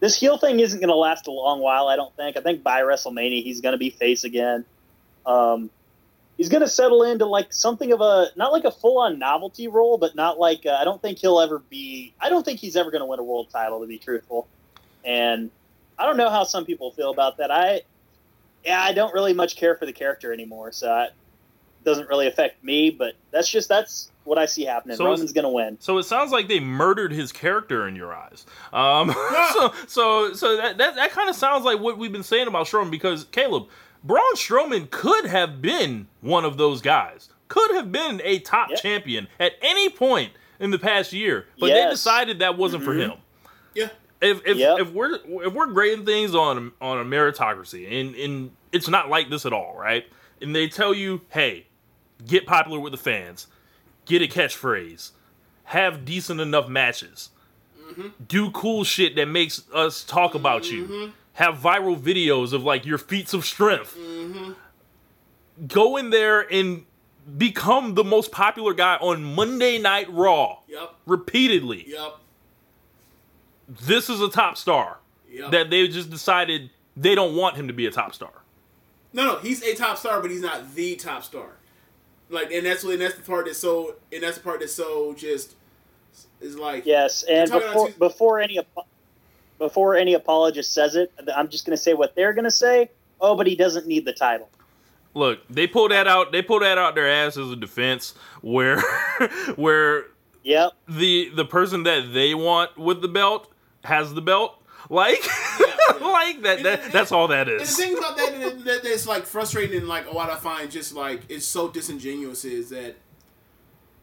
[0.00, 1.88] this heel thing isn't going to last a long while.
[1.88, 2.36] I don't think.
[2.36, 4.64] I think by WrestleMania he's going to be face again.
[5.26, 5.70] Um,
[6.36, 9.68] he's going to settle into like something of a not like a full on novelty
[9.68, 12.14] role, but not like uh, I don't think he'll ever be.
[12.20, 14.48] I don't think he's ever going to win a world title to be truthful,
[15.04, 15.50] and
[15.98, 17.50] I don't know how some people feel about that.
[17.50, 17.82] I
[18.64, 21.08] yeah, I don't really much care for the character anymore, so I,
[21.84, 24.96] doesn't really affect me, but that's just that's what I see happening.
[24.96, 25.76] So Roman's gonna win.
[25.80, 28.46] So it sounds like they murdered his character in your eyes.
[28.72, 29.12] Um,
[29.52, 32.68] so so so that that, that kind of sounds like what we've been saying about
[32.68, 33.66] Strowman because Caleb
[34.04, 37.28] Braun Strowman could have been one of those guys.
[37.48, 38.80] Could have been a top Yep.
[38.80, 43.14] champion at any point in the past year, but they decided that wasn't for him.
[43.74, 43.88] Yeah.
[44.20, 44.78] If if, Yep.
[44.78, 49.28] if we're if we're grading things on on a meritocracy and and it's not like
[49.28, 50.04] this at all, right?
[50.40, 51.66] And they tell you, hey,
[52.28, 53.48] get popular with the fans,
[54.06, 55.10] get a catchphrase,
[55.64, 57.30] have decent enough matches,
[57.80, 58.08] mm-hmm.
[58.26, 61.10] do cool shit that makes us talk about you, mm-hmm.
[61.34, 63.96] have viral videos of like your feats of strength.
[63.96, 64.52] Mm-hmm.
[65.66, 66.84] Go in there and
[67.36, 70.94] become the most popular guy on Monday Night Raw Yep.
[71.06, 71.84] repeatedly.
[71.88, 72.16] Yep.
[73.68, 74.98] This is a top star
[75.30, 75.50] Yep.
[75.52, 78.32] that they just decided they don't want him to be a top star.
[79.12, 81.56] No, no, he's a top star, but he's not the top star.
[82.30, 84.72] Like, and that's what, and that's the part that's so, and that's the part that's
[84.72, 85.54] so just
[86.40, 88.58] is like, Yes, and before two- before any
[89.58, 92.90] before any apologist says it, I'm just gonna say what they're gonna say.
[93.20, 94.48] Oh, but he doesn't need the title.
[95.12, 96.30] Look, they pull that out.
[96.32, 98.80] They pull that out their ass as a defense, where
[99.56, 100.06] where
[100.44, 100.72] Yep.
[100.88, 103.52] the the person that they want with the belt
[103.84, 104.56] has the belt.
[104.88, 105.18] Like,
[106.00, 106.92] like that, that.
[106.92, 107.76] That's all that is.
[107.76, 110.94] The thing about that, that, that that's like frustrating and like what I find just
[110.94, 112.96] like it's so disingenuous is that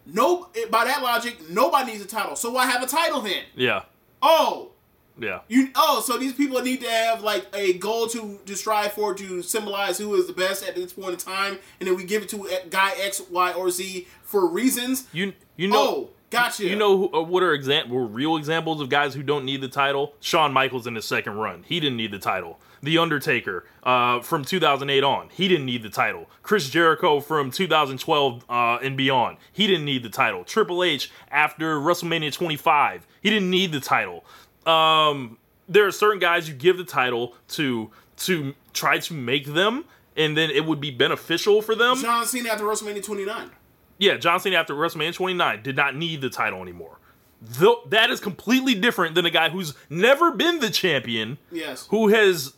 [0.06, 2.36] no, by that logic, nobody needs a title.
[2.36, 3.44] So why have a title then?
[3.56, 3.84] Yeah,
[4.22, 4.72] Oh,
[5.20, 5.42] yeah.
[5.48, 9.14] you oh, so these people need to have like a goal to to strive for
[9.16, 12.24] to symbolize who is the best at this point in time, and then we give
[12.24, 15.08] it to eh, guy X, Y, or Z for reasons.
[15.12, 15.78] You you know.
[15.78, 16.66] oh, gotcha.
[16.66, 19.62] You know who, uh, what are exam- were real examples of guys who don't need
[19.62, 20.14] the title?
[20.20, 22.60] Shawn Michaels in his second run, he didn't need the title.
[22.84, 26.30] The Undertaker uh, from 2008 on, he didn't need the title.
[26.44, 30.44] Chris Jericho from 2012 uh, and beyond, he didn't need the title.
[30.44, 34.24] Triple H after WrestleMania 25, he didn't need the title.
[34.68, 39.86] Um, there are certain guys you give the title to to try to make them,
[40.16, 41.98] and then it would be beneficial for them.
[41.98, 43.52] John Cena after WrestleMania 29.
[43.98, 47.00] Yeah, John Cena after WrestleMania 29 did not need the title anymore.
[47.42, 51.88] Though that is completely different than a guy who's never been the champion, Yes.
[51.90, 52.54] who has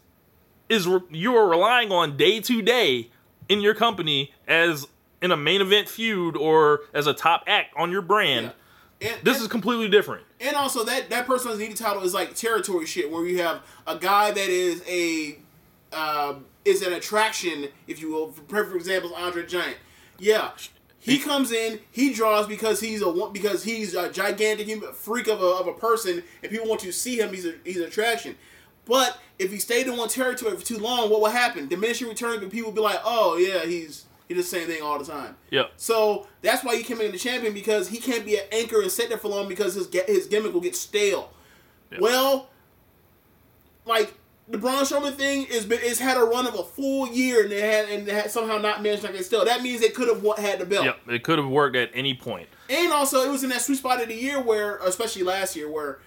[0.70, 3.10] is you are relying on day to day
[3.50, 4.88] in your company as
[5.22, 8.54] in a main event feud or as a top act on your brand.
[9.02, 10.24] And, This and- is completely different.
[10.40, 13.42] And also that that person doesn't need a title is like territory shit, where you
[13.42, 15.40] have a guy that is a
[15.92, 18.32] um, is an attraction, if you will.
[18.32, 19.78] For perfect example, Andre Giant.
[20.20, 20.52] Yeah,
[21.00, 25.42] he comes in, he draws because he's a because he's a gigantic human freak of
[25.42, 27.34] a, of a person, and people want to see him.
[27.34, 28.36] He's a he's an attraction.
[28.86, 31.68] But if he stayed in one territory for too long, what will happen?
[31.68, 34.82] Diminishing returns, but people will be like, oh yeah, he's he does the same thing
[34.82, 35.38] all the time.
[35.52, 35.72] Yep.
[35.78, 38.92] So that's why he came in the champion because he can't be an anchor and
[38.92, 41.32] sit there for long because his his gimmick will get stale.
[42.00, 42.50] Well,
[43.86, 44.14] like
[44.50, 47.52] the Braun Strowman thing is been is had a run of a full year and
[47.52, 49.46] they had and they had somehow not managed to get still.
[49.46, 50.86] That means they could have had the belt.
[50.86, 52.50] Yep, it could have worked at any point.
[52.70, 55.70] And also, it was in that sweet spot of the year where, especially last year,
[55.70, 56.00] where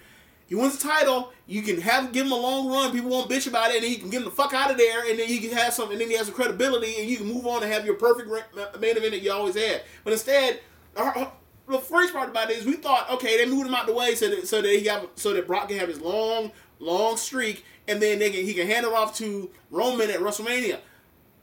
[0.45, 3.47] he wins the title, you can have give him a long run, people won't bitch
[3.47, 5.39] about it, and he can get him the fuck out of there, and then he
[5.39, 7.71] can have some, and then he has some credibility, and you can move on and
[7.71, 9.83] have your perfect main event that you always had.
[10.03, 10.59] But instead,
[10.95, 14.15] the first part about it is we thought, okay, they moved him out the way
[14.15, 16.51] so that so that he got so that Brock can have his long,
[16.83, 20.79] long streak, and then they can, he can hand it off to Roman at WrestleMania.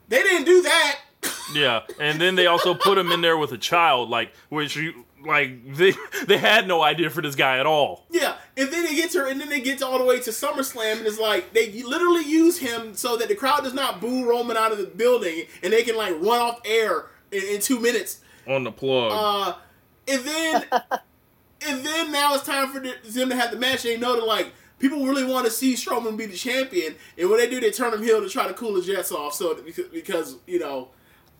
[0.07, 0.99] They didn't do that.
[1.53, 5.05] Yeah, and then they also put him in there with a child, like which you
[5.25, 5.93] like they
[6.25, 8.05] they had no idea for this guy at all.
[8.09, 10.29] Yeah, and then they get to and then they get to all the way to
[10.29, 14.27] SummerSlam, and it's like they literally use him so that the crowd does not boo
[14.27, 17.79] Roman out of the building, and they can like run off air in, in two
[17.79, 18.21] minutes.
[18.47, 19.11] On the plug.
[19.13, 19.55] Uh,
[20.07, 20.65] and then
[21.67, 23.83] and then now it's time for them to have the match.
[23.83, 27.39] They know to like people really want to see Strowman be the champion, and when
[27.39, 29.33] they do, they turn him heel to try to cool the Jets off.
[29.35, 30.89] So because, because you know.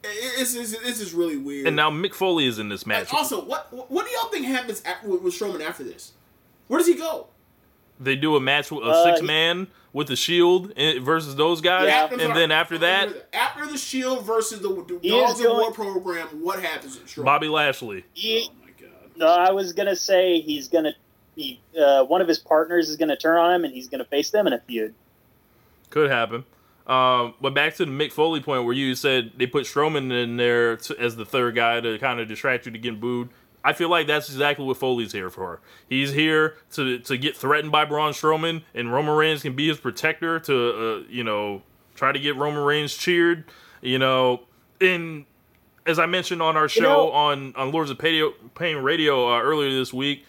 [0.03, 1.67] it- It's, it's, it's just really weird.
[1.67, 3.09] and now Mick Foley is in this match.
[3.09, 6.13] And also, what what do y'all think happens at, with, with Strowman after this?
[6.67, 7.27] Where does he go?
[7.99, 11.87] They do a match with a Uh, six man with the Shield versus those guys,
[11.87, 12.33] Yeah, and sorry.
[12.33, 16.97] then after that, after the Shield versus the, the Dogs of War program, what happens
[16.97, 17.25] at Strowman?
[17.25, 18.03] Bobby Lashley.
[18.13, 19.11] He, Oh my god.
[19.17, 20.93] no, I was gonna say he's gonna
[21.36, 24.29] be uh, one of his partners is gonna turn on him and he's gonna face
[24.29, 24.93] them in a feud.
[25.89, 26.45] Could happen.
[26.88, 30.38] Um, but back to the Mick Foley point where you said they put Strowman in
[30.38, 33.29] there to, as the third guy to kind of distract you to get booed.
[33.63, 35.61] I feel like that's exactly what Foley's here for.
[35.88, 39.77] He's here to to get threatened by Braun Strowman, and Roman Reigns can be his
[39.77, 41.61] protector to, uh, you know,
[41.95, 43.45] try to get Roman Reigns cheered.
[43.82, 44.41] You know,
[44.79, 45.25] and
[45.86, 49.39] as I mentioned on our show know- on on Lords of Pain, Pain Radio uh,
[49.39, 50.25] earlier this week,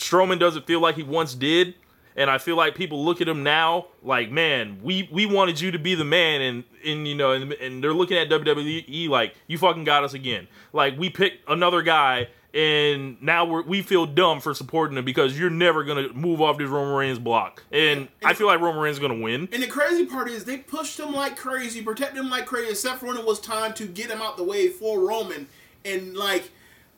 [0.00, 1.74] Strowman doesn't feel like he once did,
[2.16, 5.70] and I feel like people look at him now like, man, we we wanted you
[5.70, 9.34] to be the man, and and you know, and, and they're looking at WWE like,
[9.46, 10.48] you fucking got us again.
[10.72, 15.38] Like we picked another guy, and now we we feel dumb for supporting him because
[15.38, 18.96] you're never gonna move off this Roman Reigns block, and I feel like Roman Reigns
[18.96, 19.48] is gonna win.
[19.52, 23.00] And the crazy part is they pushed him like crazy, protected him like crazy, except
[23.00, 25.46] for when it was time to get him out the way for Roman.
[25.84, 26.50] And like,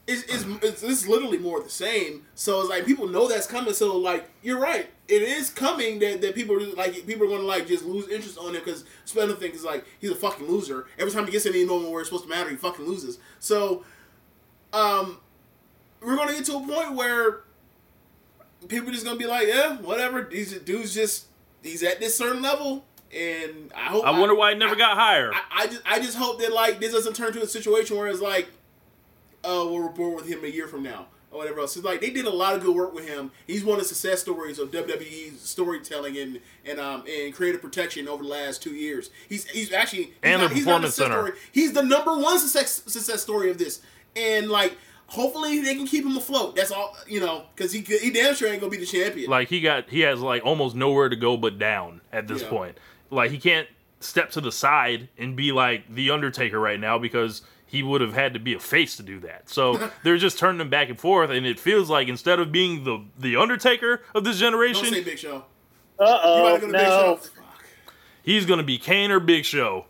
[0.06, 2.22] it's, it's, it's, it's literally more the same.
[2.34, 3.72] So it's like people know that's coming.
[3.74, 7.40] So like, you're right, it is coming that, that people are, like people are going
[7.40, 10.86] to like just lose interest on him because Spender thinks like he's a fucking loser.
[10.98, 13.18] Every time he gets in any moment where it's supposed to matter, he fucking loses.
[13.38, 13.84] So,
[14.72, 15.18] um,
[16.00, 17.40] we're gonna get to a point where
[18.68, 20.22] people just gonna be like, yeah, whatever.
[20.22, 21.26] These dudes just
[21.62, 22.84] he's at this certain level,
[23.14, 24.04] and I hope.
[24.04, 25.30] I wonder why he never I- got higher.
[25.32, 28.08] I, I just I just hope that like this doesn't turn to a situation where
[28.08, 28.48] it's like,
[29.44, 31.76] oh, we'll report with him a year from now or whatever else.
[31.76, 33.30] It's like they did a lot of good work with him.
[33.46, 38.06] He's one of the success stories of WWE's storytelling and and um and creative protection
[38.08, 39.10] over the last two years.
[39.28, 41.12] He's he's actually he's And the not- he's not Performance Center.
[41.14, 41.32] story.
[41.52, 43.80] He's the number one success success story of this,
[44.16, 44.76] and like.
[45.08, 46.56] Hopefully they can keep him afloat.
[46.56, 49.28] That's all you know, because he he damn sure ain't gonna be the champion.
[49.28, 52.48] like he got he has like almost nowhere to go but down at this Yeah.
[52.48, 52.78] point.
[53.10, 53.68] Like he can't
[54.00, 57.42] step to the side and be like the Undertaker right now because
[57.72, 59.48] he would have had to be a face to do that.
[59.48, 62.84] So they're just turning him back and forth, and it feels like instead of being
[62.84, 65.44] the the Undertaker of this generation, Don't generation, say Big Show.
[65.98, 67.18] Uh oh, wanna go to Big no.
[67.22, 67.28] Show?
[68.24, 69.86] He's gonna be Kane or Big Show,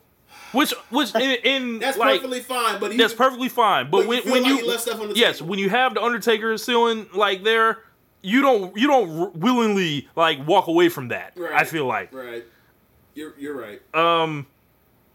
[0.52, 3.90] which which in, in That's like perfectly fine, but he, that's perfectly fine.
[3.90, 5.50] But, But when feel when like you he left stuff on the yes, table.
[5.50, 7.80] when you have the Undertaker ceiling like there,
[8.22, 11.32] you don't you don't willingly like walk away from that.
[11.36, 11.52] Right.
[11.52, 12.14] I feel like.
[12.14, 12.44] Right.
[13.16, 13.82] You're you're right.
[13.92, 14.46] Um,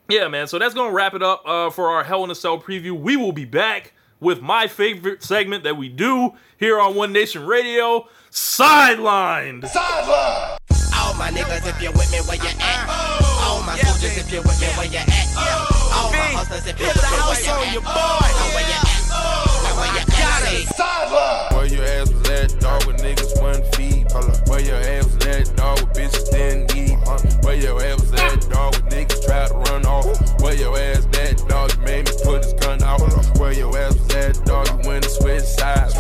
[0.10, 0.48] yeah, man.
[0.48, 2.92] So that's gonna wrap it up uh, for our Hell in a Cell preview.
[3.00, 7.46] We will be back with my favorite segment that we do here on One Nation
[7.46, 9.64] Radio, Sidelined.
[10.96, 12.90] All my niggas, if you're with me, where you at?
[13.42, 15.08] All my soldiers, if you're with me, where you at?
[15.94, 17.84] All my hustlers, if you're with me, where you at?
[17.84, 18.88] Know where you at?
[19.64, 20.08] Know where you at?
[20.44, 20.66] Say,
[21.56, 24.12] Where your ass was at, dog, with niggas one feet.
[24.12, 24.50] Hold.
[24.50, 26.98] Where your ass was at, dog, with bitches didn't eat.
[27.06, 27.18] Huh?
[27.44, 29.86] Where your ass was at, dog, with niggas tried to run off.
[29.86, 29.87] Where
[30.58, 33.00] your ass at, dog, you made me put his gun out.
[33.38, 35.94] Where your ass was at, dog, you went and switched sides.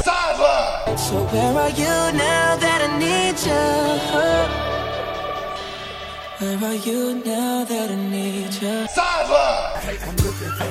[1.08, 4.68] So where are you now that I need you?
[6.40, 8.88] Where are you now that I need you?
[8.88, 9.80] Sideline!
[9.80, 10.70] Hey, I'm looking for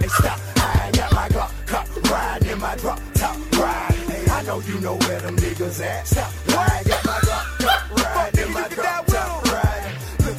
[0.00, 0.38] Hey, stop.
[0.56, 3.94] I got my Glock, cop, ride in my drop top, ride.
[4.08, 6.06] Hey, I know you know where them niggas at.
[6.06, 6.32] Stop.
[6.48, 9.94] I got my Glock, cop, ride in my drop top, ride.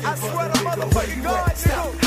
[0.05, 2.02] I swear to motherfucking God, you?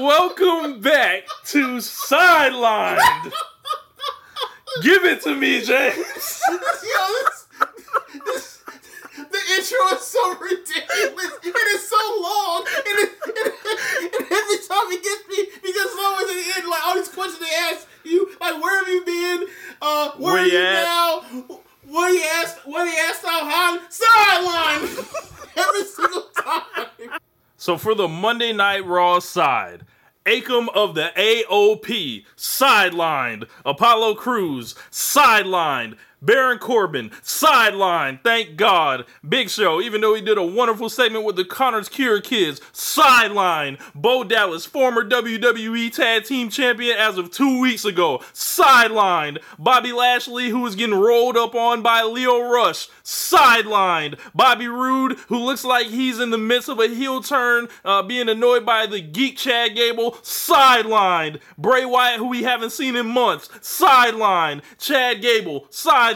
[0.00, 3.32] Welcome back to Sidelined.
[4.82, 6.42] Give it to me, James.
[6.48, 6.58] Yo,
[7.24, 7.46] this,
[8.24, 8.62] this,
[9.16, 11.32] the intro is so ridiculous.
[11.42, 12.66] It is so long.
[12.66, 16.68] And, it, and, and every time it gets me, because it's always at the end,
[16.68, 19.46] like all these questions they ask you, like where have you been?
[19.80, 20.82] Uh, where, Where are you at?
[20.84, 21.20] now?
[21.86, 22.66] What you asked?
[22.66, 23.78] What you asked out high?
[23.88, 25.38] Sideline.
[25.56, 27.18] every single time.
[27.56, 29.84] So for the Monday Night Raw side,
[30.24, 33.48] Akam of the AOP, sidelined.
[33.64, 35.96] Apollo Crews, sidelined.
[36.20, 38.22] Baron Corbin, sidelined.
[38.24, 39.04] Thank God.
[39.26, 43.80] Big Show, even though he did a wonderful segment with the Connors Cure Kids, sidelined.
[43.94, 49.38] Bo Dallas, former WWE Tag Team Champion as of two weeks ago, sidelined.
[49.58, 54.18] Bobby Lashley, who was getting rolled up on by Lio Rush, sidelined.
[54.34, 58.28] Bobby Roode, who looks like he's in the midst of a heel turn, uh, being
[58.28, 61.40] annoyed by the geek Chad Gable, sidelined.
[61.56, 64.62] Bray Wyatt, who we haven't seen in months, sidelined.
[64.78, 66.07] Chad Gable, sidelined.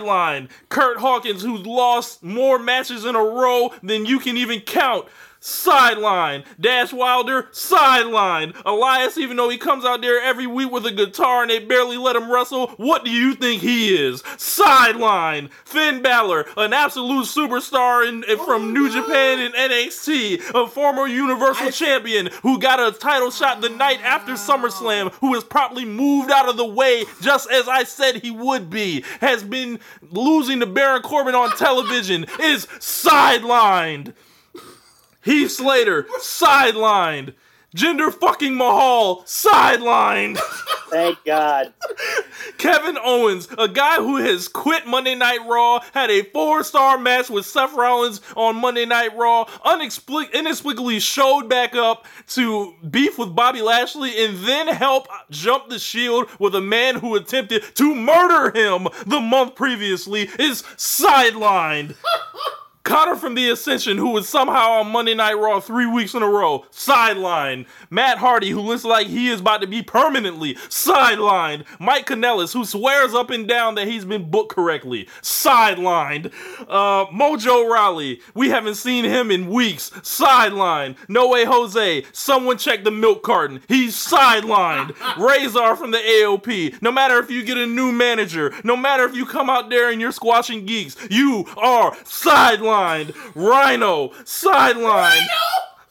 [0.68, 5.06] Curt Hawkins, who's lost more matches in a row than you can even count.
[5.44, 6.44] Sideline.
[6.60, 8.54] Dash Wilder, sideline.
[8.64, 11.96] Elias, even though he comes out there every week with a guitar and they barely
[11.96, 14.22] let him wrestle, what do you think he is?
[14.36, 15.50] Sideline.
[15.64, 21.72] Finn Balor, an absolute superstar in, in- from New Japan and NXT, a former Universal
[21.72, 26.48] Champion who got a title shot the night after SummerSlam, who was promptly moved out
[26.48, 29.80] of the way just as I said he would be, has been
[30.12, 34.12] losing to Baron Corbin on television, is sidelined.
[35.22, 37.34] Heath Slater, sidelined.
[37.74, 40.38] Jinder fucking Mahal, sidelined.
[40.90, 41.72] Thank God.
[42.58, 47.30] Kevin Owens, a guy who has quit Monday Night Raw, had a four star match
[47.30, 53.34] with Seth Rollins on Monday Night Raw, unexplic- inexplicably showed back up to beef with
[53.34, 58.50] Bobby Lashley, and then help jump the shield with a man who attempted to murder
[58.58, 61.96] him the month previously, is sidelined.
[62.84, 66.28] Connor from the Ascension, who was somehow on Monday Night Raw three weeks in a
[66.28, 67.66] row, sidelined.
[67.90, 71.64] Matt Hardy, who looks like he is about to be permanently sidelined.
[71.78, 76.32] Mike Kanellis, who swears up and down that he's been booked correctly, sidelined.
[76.62, 80.96] Uh, Mojo Rawley, we haven't seen him in weeks, sidelined.
[81.08, 84.96] No Way Jose, someone check the milk carton, he's sidelined.
[85.18, 89.14] Razor from the AOP, no matter if you get a new manager, no matter if
[89.14, 92.71] you come out there and you're squashing geeks, you are sidelined.
[93.34, 95.28] Rhino, sidelined.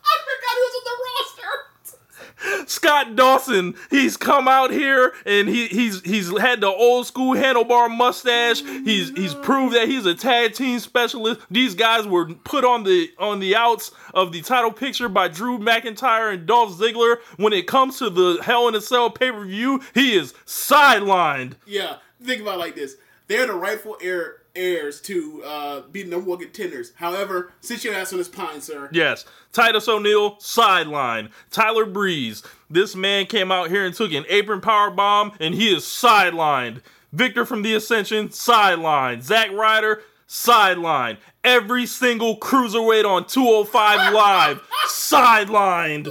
[0.03, 2.67] I forgot he was on the roster.
[2.67, 7.95] Scott Dawson, he's come out here and he, he's he's had the old school handlebar
[7.95, 8.61] mustache.
[8.61, 11.41] He's he's proved that he's a tag team specialist.
[11.51, 15.59] These guys were put on the on the outs of the title picture by Drew
[15.59, 17.17] McIntyre and Dolph Ziggler.
[17.38, 21.53] When it comes to the Hell in a Cell pay per view, he is sidelined.
[21.67, 22.95] Yeah, think about it like this.
[23.27, 26.93] They're the rightful heir heirs to uh, be number one contenders.
[26.95, 28.89] However, sit your ass on this pine, sir.
[28.91, 29.26] Yes.
[29.52, 31.30] Titus O'Neil, sideline.
[31.49, 32.43] Tyler Breeze.
[32.70, 36.82] This man came out here and took an apron power bomb, and he is sidelined.
[37.12, 39.22] Victor from the Ascension, sideline.
[39.22, 41.18] Zack Ryder, sideline.
[41.43, 46.10] Every single cruiserweight on 205 Live, sidelined.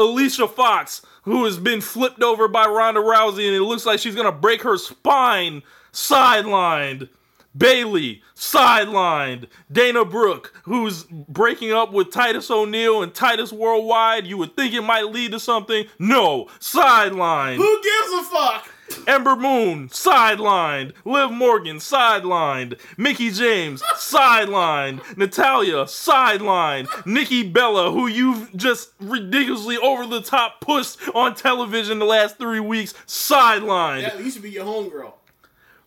[0.00, 4.16] Alicia Fox, who has been flipped over by Ronda Rousey, and it looks like she's
[4.16, 7.08] gonna break her spine, sidelined.
[7.56, 9.46] Bayley, sidelined.
[9.70, 14.26] Dana Brooke, who's breaking up with Titus O'Neil and Titus Worldwide.
[14.26, 15.86] You would think it might lead to something.
[15.98, 17.56] No, sidelined.
[17.56, 18.68] Who gives a fuck?
[19.06, 20.92] Ember Moon, sidelined.
[21.04, 22.78] Liv Morgan, sidelined.
[22.96, 25.16] Mickie James, sidelined.
[25.16, 27.06] Natalya, sidelined.
[27.06, 32.60] Nikki Bella, who you've just ridiculously over the top pushed on television the last three
[32.60, 34.02] weeks, sidelined.
[34.02, 35.12] That used to be your homegirl.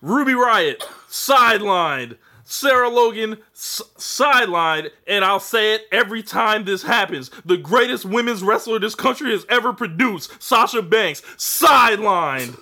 [0.05, 2.17] Ruby Riott, sidelined.
[2.43, 4.91] Sarah Logan, sidelined.
[5.07, 7.31] And I'll say it every time this happens.
[7.43, 12.55] The greatest women's wrestler this country has ever produced, Sasha Banks, sidelined.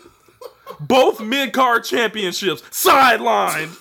[0.80, 3.78] Both mid card championships, sidelined.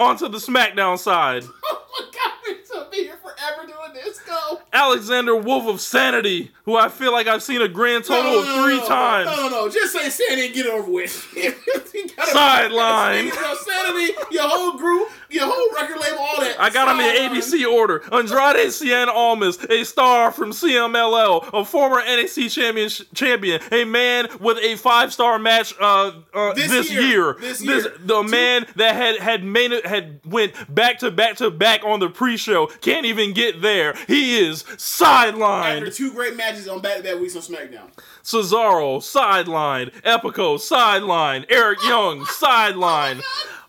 [0.00, 1.44] Onto the SmackDown side.
[2.00, 4.18] Oh my god, we're gonna be here forever doing this.
[4.20, 4.60] Go.
[4.72, 8.80] Alexander Wolfe of Sanity, who I feel like I've seen a grand total of three
[8.86, 9.26] times.
[9.26, 9.68] No, no, no.
[9.68, 11.12] Just say Sanity and get it over with.
[12.32, 13.26] Sideline.
[13.28, 16.56] You know, Sanity, your whole group, your whole record label, all that.
[16.58, 17.40] I got them in Sideline.
[17.40, 18.02] ABC order.
[18.14, 24.58] Andrade Cien Almas, a star from CMLL, a former NXT champion, champion, a man with
[24.58, 27.02] a five star match uh, uh, This this, year.
[27.02, 27.36] year.
[27.40, 27.92] This year.
[27.98, 32.00] the man that had had made it, had went back to back to back on
[32.00, 33.94] the pre show can't even get there.
[34.06, 35.78] He is sidelined.
[35.78, 37.90] After two great matches on back-to-back weeks on SmackDown.
[38.22, 39.92] Cesaro, sidelined.
[40.02, 41.46] Epico, sidelined.
[41.48, 43.20] Eric Young, sideline.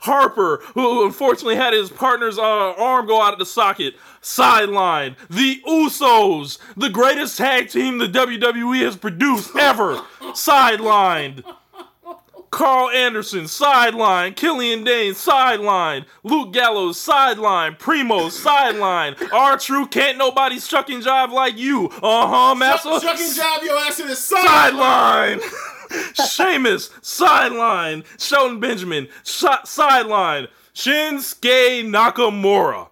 [0.01, 5.17] Harper, who unfortunately had his partner's uh, arm go out of the socket, sidelined.
[5.29, 11.43] The Usos, the greatest tag team the WWE has produced ever, sidelined.
[12.51, 14.33] Karl Anderson, sideline.
[14.33, 16.05] Killian Dain, sideline.
[16.23, 17.75] Luke Gallows, sideline.
[17.77, 19.15] Primo, sideline.
[19.31, 21.87] R True, can't nobody shuck and jive like you.
[22.01, 22.99] Uh huh, Massa.
[23.01, 24.15] Chuck and job your ass to the.
[24.15, 25.39] Sideline.
[26.29, 28.03] Sheamus, sideline.
[28.17, 30.47] Shelton Benjamin, si- sideline.
[30.75, 32.89] Shinsuke Nakamura,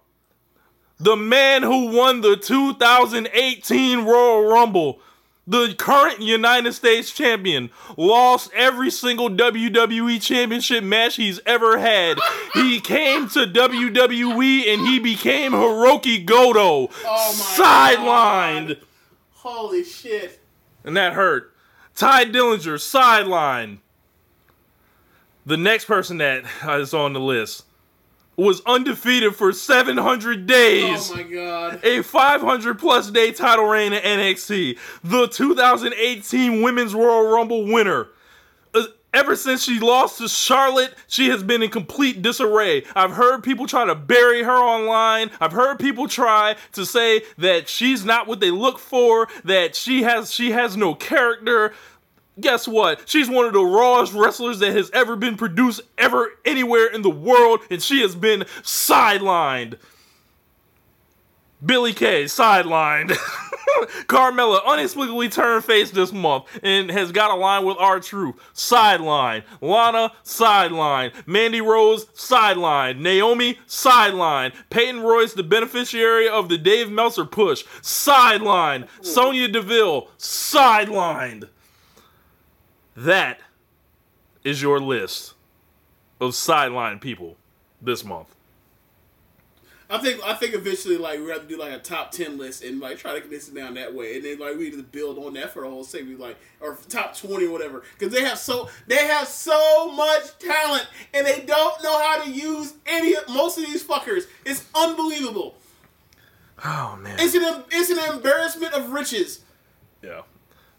[0.98, 5.00] the man who won the 2018 Royal Rumble,
[5.48, 12.18] the current United States champion, lost every single WWE championship match he's ever had.
[12.52, 18.78] He came to WWE and he became Hirooki Goto, Oh sidelined.
[19.32, 20.38] Holy shit.
[20.84, 21.54] And that hurt.
[21.96, 23.78] Tye Dillinger, sidelined.
[25.46, 27.64] The next person that is on the list
[28.38, 31.10] was undefeated for 700 days.
[31.10, 31.84] Oh my god.
[31.84, 34.78] A 500 plus day title reign in NXT.
[35.02, 38.08] The 2018 Women's Royal Rumble winner.
[38.72, 38.84] Uh,
[39.14, 42.84] Ever since she lost to Charlotte, she has been in complete disarray.
[42.94, 45.30] I've heard people try to bury her online.
[45.40, 50.02] I've heard people try to say that she's not what they look for, that she
[50.02, 51.72] has she has no character.
[52.40, 53.08] Guess what?
[53.08, 57.10] She's one of the rawest wrestlers that has ever been produced ever anywhere in the
[57.10, 59.78] world, and she has been sidelined.
[61.64, 63.10] Billie Kay, sidelined.
[64.06, 68.36] Carmella inexplicably turned face this month and has got a line with R Truth.
[68.52, 69.42] Sideline.
[69.60, 71.10] Lana, sideline.
[71.26, 73.02] Mandy Rose, sideline.
[73.02, 74.52] Naomi, sideline.
[74.70, 78.86] Peyton Royce, the beneficiary of the Dave Meltzer push, sideline.
[79.00, 81.48] Sonya Deville, sidelined.
[82.98, 83.38] That
[84.42, 85.34] is your list
[86.20, 87.36] of sideline people
[87.80, 88.34] this month.
[89.88, 92.64] I think I think eventually like we have to do like a top ten list
[92.64, 94.82] and like try to condense it down that way, and then like we need to
[94.82, 98.24] build on that for the whole segment, like or top twenty or whatever, because they
[98.24, 103.14] have so they have so much talent and they don't know how to use any
[103.14, 104.24] of most of these fuckers.
[104.44, 105.54] It's unbelievable.
[106.64, 107.16] Oh man.
[107.20, 109.42] It's an it's an embarrassment of riches.
[110.02, 110.22] Yeah.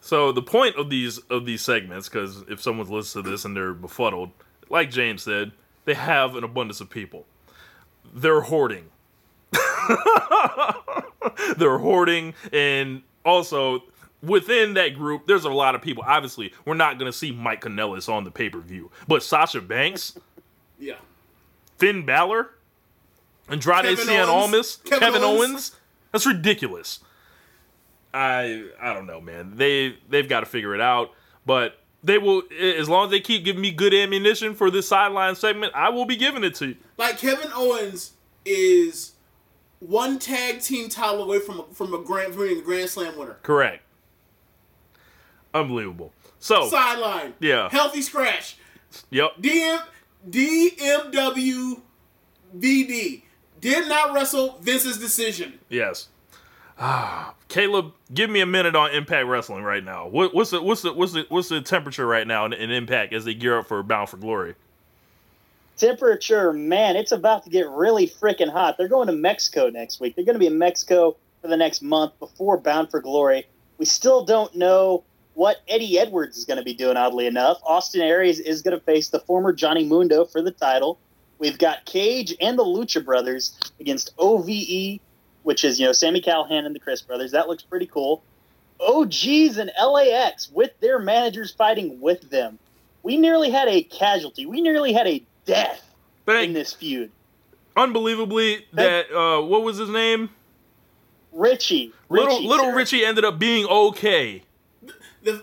[0.01, 3.55] So the point of these of these segments, because if someone's listening to this and
[3.55, 4.31] they're befuddled,
[4.69, 5.51] like James said,
[5.85, 7.25] they have an abundance of people.
[8.13, 8.85] They're hoarding.
[11.57, 13.83] they're hoarding, and also
[14.21, 16.03] within that group, there's a lot of people.
[16.05, 20.17] Obviously, we're not gonna see Mike Kanellis on the pay per view, but Sasha Banks,
[20.79, 20.95] Yeah.
[21.77, 22.51] Finn Balor,
[23.49, 24.27] Andrade Cien.
[24.27, 25.41] Almas, Kevin Kevin, Owens.
[25.51, 25.75] Owens.
[26.11, 26.99] That's ridiculous.
[28.13, 29.53] I I don't know, man.
[29.55, 31.11] They they've got to figure it out,
[31.45, 35.35] but they will as long as they keep giving me good ammunition for this sideline
[35.35, 36.77] segment, I will be giving it to you.
[36.97, 38.13] Like Kevin Owens
[38.45, 39.13] is
[39.79, 43.17] one tag team title away from a, from a grand from being a Grand Slam
[43.17, 43.37] winner.
[43.43, 43.83] Correct.
[45.53, 46.13] Unbelievable.
[46.39, 47.33] So Sideline.
[47.39, 47.69] Yeah.
[47.69, 48.57] Healthy scratch.
[49.11, 49.37] Yep.
[49.41, 49.81] DM
[50.29, 51.81] DMW
[52.57, 53.21] VD
[53.61, 55.59] did not wrestle Vince's decision.
[55.69, 56.09] Yes.
[56.79, 60.07] Ah, Caleb, give me a minute on Impact Wrestling right now.
[60.07, 63.11] What, what's the what's the what's the what's the temperature right now in, in Impact
[63.11, 64.55] as they gear up for Bound for Glory?
[65.77, 68.77] Temperature, man, it's about to get really freaking hot.
[68.77, 70.15] They're going to Mexico next week.
[70.15, 73.47] They're going to be in Mexico for the next month before Bound for Glory.
[73.77, 75.03] We still don't know
[75.35, 76.97] what Eddie Edwards is going to be doing.
[76.97, 80.99] Oddly enough, Austin Aries is going to face the former Johnny Mundo for the title.
[81.39, 84.99] We've got Cage and the Lucha Brothers against OVE,
[85.43, 87.31] which is you know Sami Callihan and the Crist Brothers.
[87.31, 88.23] That looks pretty cool.
[88.79, 92.59] OGs and LAX with their managers fighting with them.
[93.03, 94.45] We nearly had a casualty.
[94.45, 95.85] We nearly had a death
[96.27, 97.11] in this feud.
[97.75, 100.29] Unbelievably, that uh, what was his name?
[101.31, 101.93] Richie.
[102.09, 102.75] Little Richie, little sir.
[102.75, 104.43] Richie ended up being okay.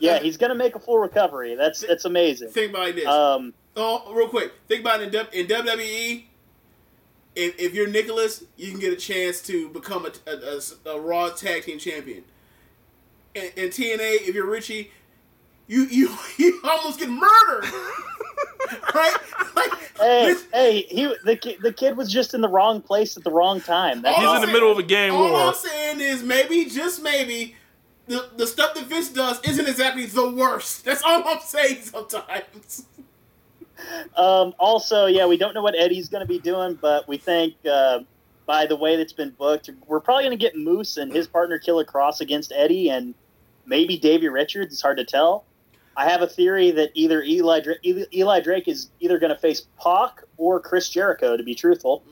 [0.00, 1.54] Yeah, he's gonna make a full recovery.
[1.54, 2.48] That's that's amazing.
[2.50, 3.06] Think about it like this.
[3.06, 4.52] Um, oh, real quick.
[4.68, 6.24] Think about it in, in WWE.
[7.36, 10.58] If, if you're Nicholas, you can get a chance to become a, a,
[10.88, 12.24] a- a Raw Tag Team Champion.
[13.34, 14.90] In, in TNA, if you're Richie,
[15.68, 17.64] you you you almost get murdered.
[18.94, 19.16] right?
[19.54, 23.24] Like, hey, hey, he the kid, the kid was just in the wrong place at
[23.24, 24.02] the wrong time.
[24.02, 24.42] That's All all.
[24.42, 25.40] I'm middle of a game All war.
[25.48, 27.54] I'm saying is maybe, just maybe,
[28.06, 30.84] the the stuff that Vince does isn't exactly the worst.
[30.84, 31.82] That's all I'm saying.
[31.82, 32.86] Sometimes.
[34.16, 37.54] Um, also, yeah, we don't know what Eddie's going to be doing, but we think
[37.70, 38.00] uh,
[38.46, 41.58] by the way that's been booked, we're probably going to get Moose and his partner
[41.58, 43.14] Killer Kross against Eddie, and
[43.66, 44.72] maybe Davey Richards.
[44.72, 45.44] It's hard to tell.
[45.96, 47.78] I have a theory that either Eli Drake,
[48.12, 51.36] Eli Drake is either going to face Pac or Chris Jericho.
[51.36, 52.02] To be truthful,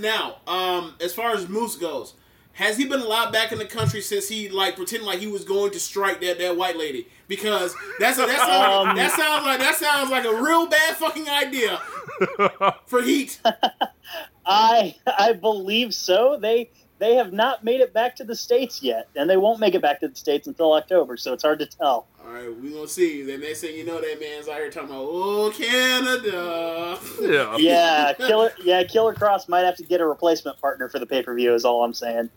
[0.00, 2.14] Now, um, as far as Moose goes,
[2.54, 5.44] has he been allowed back in the country since he like pretended like he was
[5.44, 7.08] going to strike that, that white lady?
[7.28, 11.28] Because that's that sounds, Um, that sounds like that sounds like a real bad fucking
[11.28, 11.80] idea
[12.86, 13.40] for Heat.
[14.46, 16.38] I I believe so.
[16.40, 19.74] They they have not made it back to the states yet, and they won't make
[19.74, 21.16] it back to the states until October.
[21.16, 22.06] So it's hard to tell.
[22.32, 23.22] All right, we gonna see.
[23.22, 26.98] Then they say you know that man's out here talking about oh Canada.
[27.20, 27.56] Yeah.
[27.58, 28.52] Yeah, Killer.
[28.64, 31.52] Yeah, Killer Kross might have to get a replacement partner for the pay per view.
[31.52, 32.30] Is all I'm saying.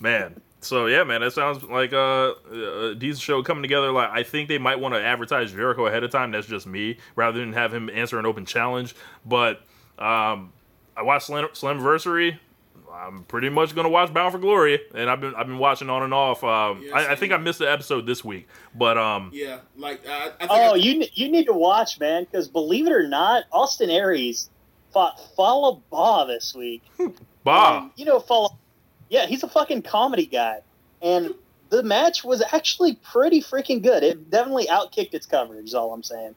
[0.00, 0.40] Man.
[0.60, 3.92] So yeah, man, that sounds like uh, a decent show coming together.
[3.92, 6.30] Like I think they might want to advertise Jericho ahead of time.
[6.30, 8.96] That's just me, rather than have him answer an open challenge.
[9.26, 9.58] But
[9.98, 10.54] um,
[10.96, 12.38] I watched Slam- Slammiversary.
[12.94, 16.02] I'm pretty much gonna watch Bound for Glory, and I've been I've been watching on
[16.02, 16.44] and off.
[16.44, 20.06] Um, Yeah, I, I think I missed the episode this week, but um, Yeah, like
[20.06, 23.06] I, I think Oh, I- you you need to watch, man, because believe it or
[23.08, 24.48] not, Austin Aries
[24.92, 26.82] fought Fallah Bahh this week.
[27.44, 28.50] bah, And, you know, Fallah.
[29.10, 30.60] Yeah, he's a fucking comedy guy,
[31.02, 31.34] and
[31.70, 34.02] the match was actually pretty freaking good.
[34.04, 35.66] It definitely outkicked its coverage.
[35.66, 36.34] Is all I'm saying.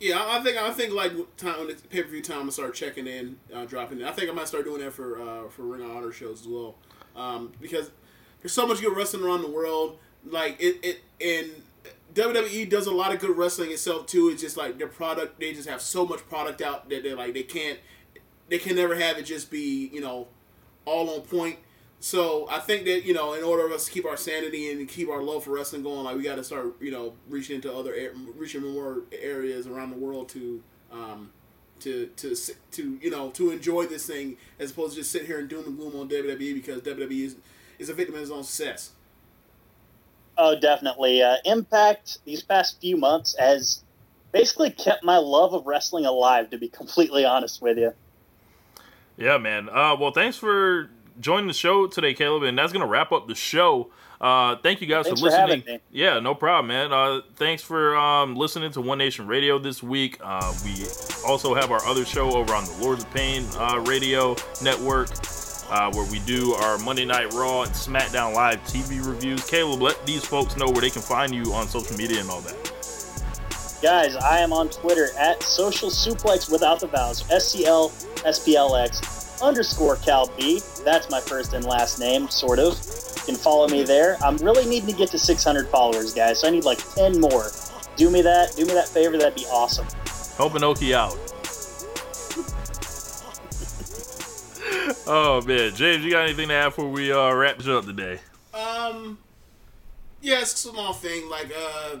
[0.00, 2.52] Yeah, I I think I think like time when pay per view time, I'm gonna
[2.52, 4.06] start checking in, uh, dropping in.
[4.06, 6.48] I think I might start doing that for uh, for Ring of Honor shows as
[6.48, 6.74] well,
[7.14, 7.90] um, because
[8.40, 9.98] there's so much good wrestling around the world.
[10.24, 11.62] Like it, it and
[12.14, 14.30] WWE does a lot of good wrestling itself too.
[14.30, 17.34] It's just like their product, they just have so much product out that they're like
[17.34, 17.78] they can't,
[18.48, 20.28] they can never have it just be you know
[20.86, 21.58] all on point.
[22.00, 24.88] So I think that you know, in order for us to keep our sanity and
[24.88, 27.72] keep our love for wrestling going, like we got to start you know reaching into
[27.72, 27.94] other
[28.36, 31.30] reaching more areas around the world to um,
[31.80, 32.34] to to
[32.72, 35.66] to you know to enjoy this thing as opposed to just sit here and doom
[35.66, 37.36] and gloom on WWE because WWE is
[37.78, 38.92] is a victim of its own success.
[40.38, 41.22] Oh, definitely.
[41.22, 43.84] Uh, Impact these past few months has
[44.32, 46.48] basically kept my love of wrestling alive.
[46.48, 47.92] To be completely honest with you.
[49.18, 49.68] Yeah, man.
[49.68, 50.88] Uh, well, thanks for
[51.20, 53.90] joining the show today, Caleb, and that's gonna wrap up the show.
[54.20, 55.64] Uh, thank you guys Thanks for for listening.
[55.66, 55.80] me.
[55.90, 56.92] Yeah, no problem, man.
[56.92, 60.18] Uh, thanks for um, listening to One Nation Radio this week.
[60.22, 60.84] Uh, we
[61.26, 65.08] also have our other show over on the Lords of Pain uh, Radio Network,
[65.70, 69.48] uh, where we do our Monday Night Raw and SmackDown Live TV reviews.
[69.48, 72.42] Caleb, let these folks know where they can find you on social media and all
[72.42, 72.56] that.
[73.80, 77.24] Guys, I am on Twitter at social suplex without the vowels.
[77.30, 77.90] S C L
[78.26, 80.60] S P L X underscore Cal B.
[80.84, 82.74] That's my first and last name, sort of.
[83.16, 84.16] You can follow me there.
[84.22, 86.40] I'm really needing to get to 600 followers, guys.
[86.40, 87.50] So I need like 10 more.
[87.96, 88.54] Do me that.
[88.56, 89.18] Do me that favor.
[89.18, 89.86] That'd be awesome.
[90.36, 91.18] Helping Oki out.
[95.06, 98.20] oh man, James, you got anything to add before we uh, wrap this up today?
[98.54, 99.18] Um,
[100.20, 101.28] yeah, it's a small thing.
[101.28, 101.96] Like uh,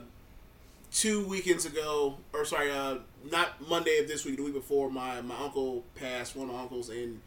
[0.92, 2.98] two weekends ago, or sorry, uh,
[3.30, 6.36] not Monday of this week, the week before, my my uncle passed.
[6.36, 7.20] One of my uncles, and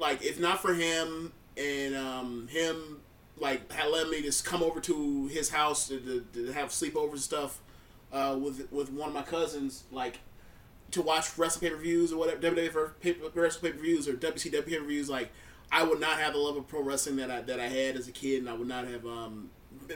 [0.00, 3.00] like if not for him and um him
[3.38, 7.12] like had let me just come over to his house to, to, to have sleepovers
[7.12, 7.60] and stuff
[8.12, 10.20] uh, with with one of my cousins, like
[10.90, 14.14] to watch wrestling pay per views or whatever WWE pay- wrestling pay per views or
[14.14, 15.30] WCW pay per views, like
[15.70, 18.08] I would not have the love of pro wrestling that I that I had as
[18.08, 19.50] a kid, and I would not have um,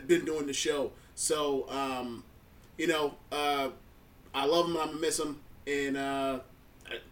[0.07, 0.93] been doing the show.
[1.15, 2.25] So um,
[2.79, 3.71] you know, uh,
[4.35, 4.77] I love him.
[4.77, 6.39] I'm gonna miss him, and uh,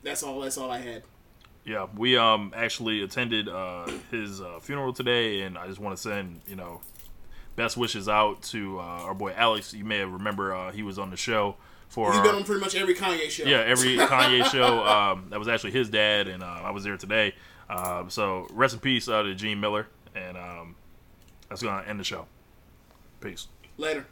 [0.03, 0.41] that's all.
[0.41, 1.03] That's all I had.
[1.65, 6.03] Yeah, we um actually attended uh, his uh, funeral today, and I just want to
[6.03, 6.81] send you know
[7.55, 9.73] best wishes out to uh, our boy Alex.
[9.73, 11.57] You may have remember uh, he was on the show
[11.89, 13.45] for He's been on pretty much every Kanye show.
[13.45, 14.85] yeah, every Kanye show.
[14.85, 17.35] Um, that was actually his dad, and uh, I was there today.
[17.71, 19.87] Um, so rest in peace uh, to Gene Miller,
[20.17, 20.75] and um,
[21.49, 22.27] that's gonna end the show.
[23.21, 23.47] Peace.
[23.77, 24.07] Later.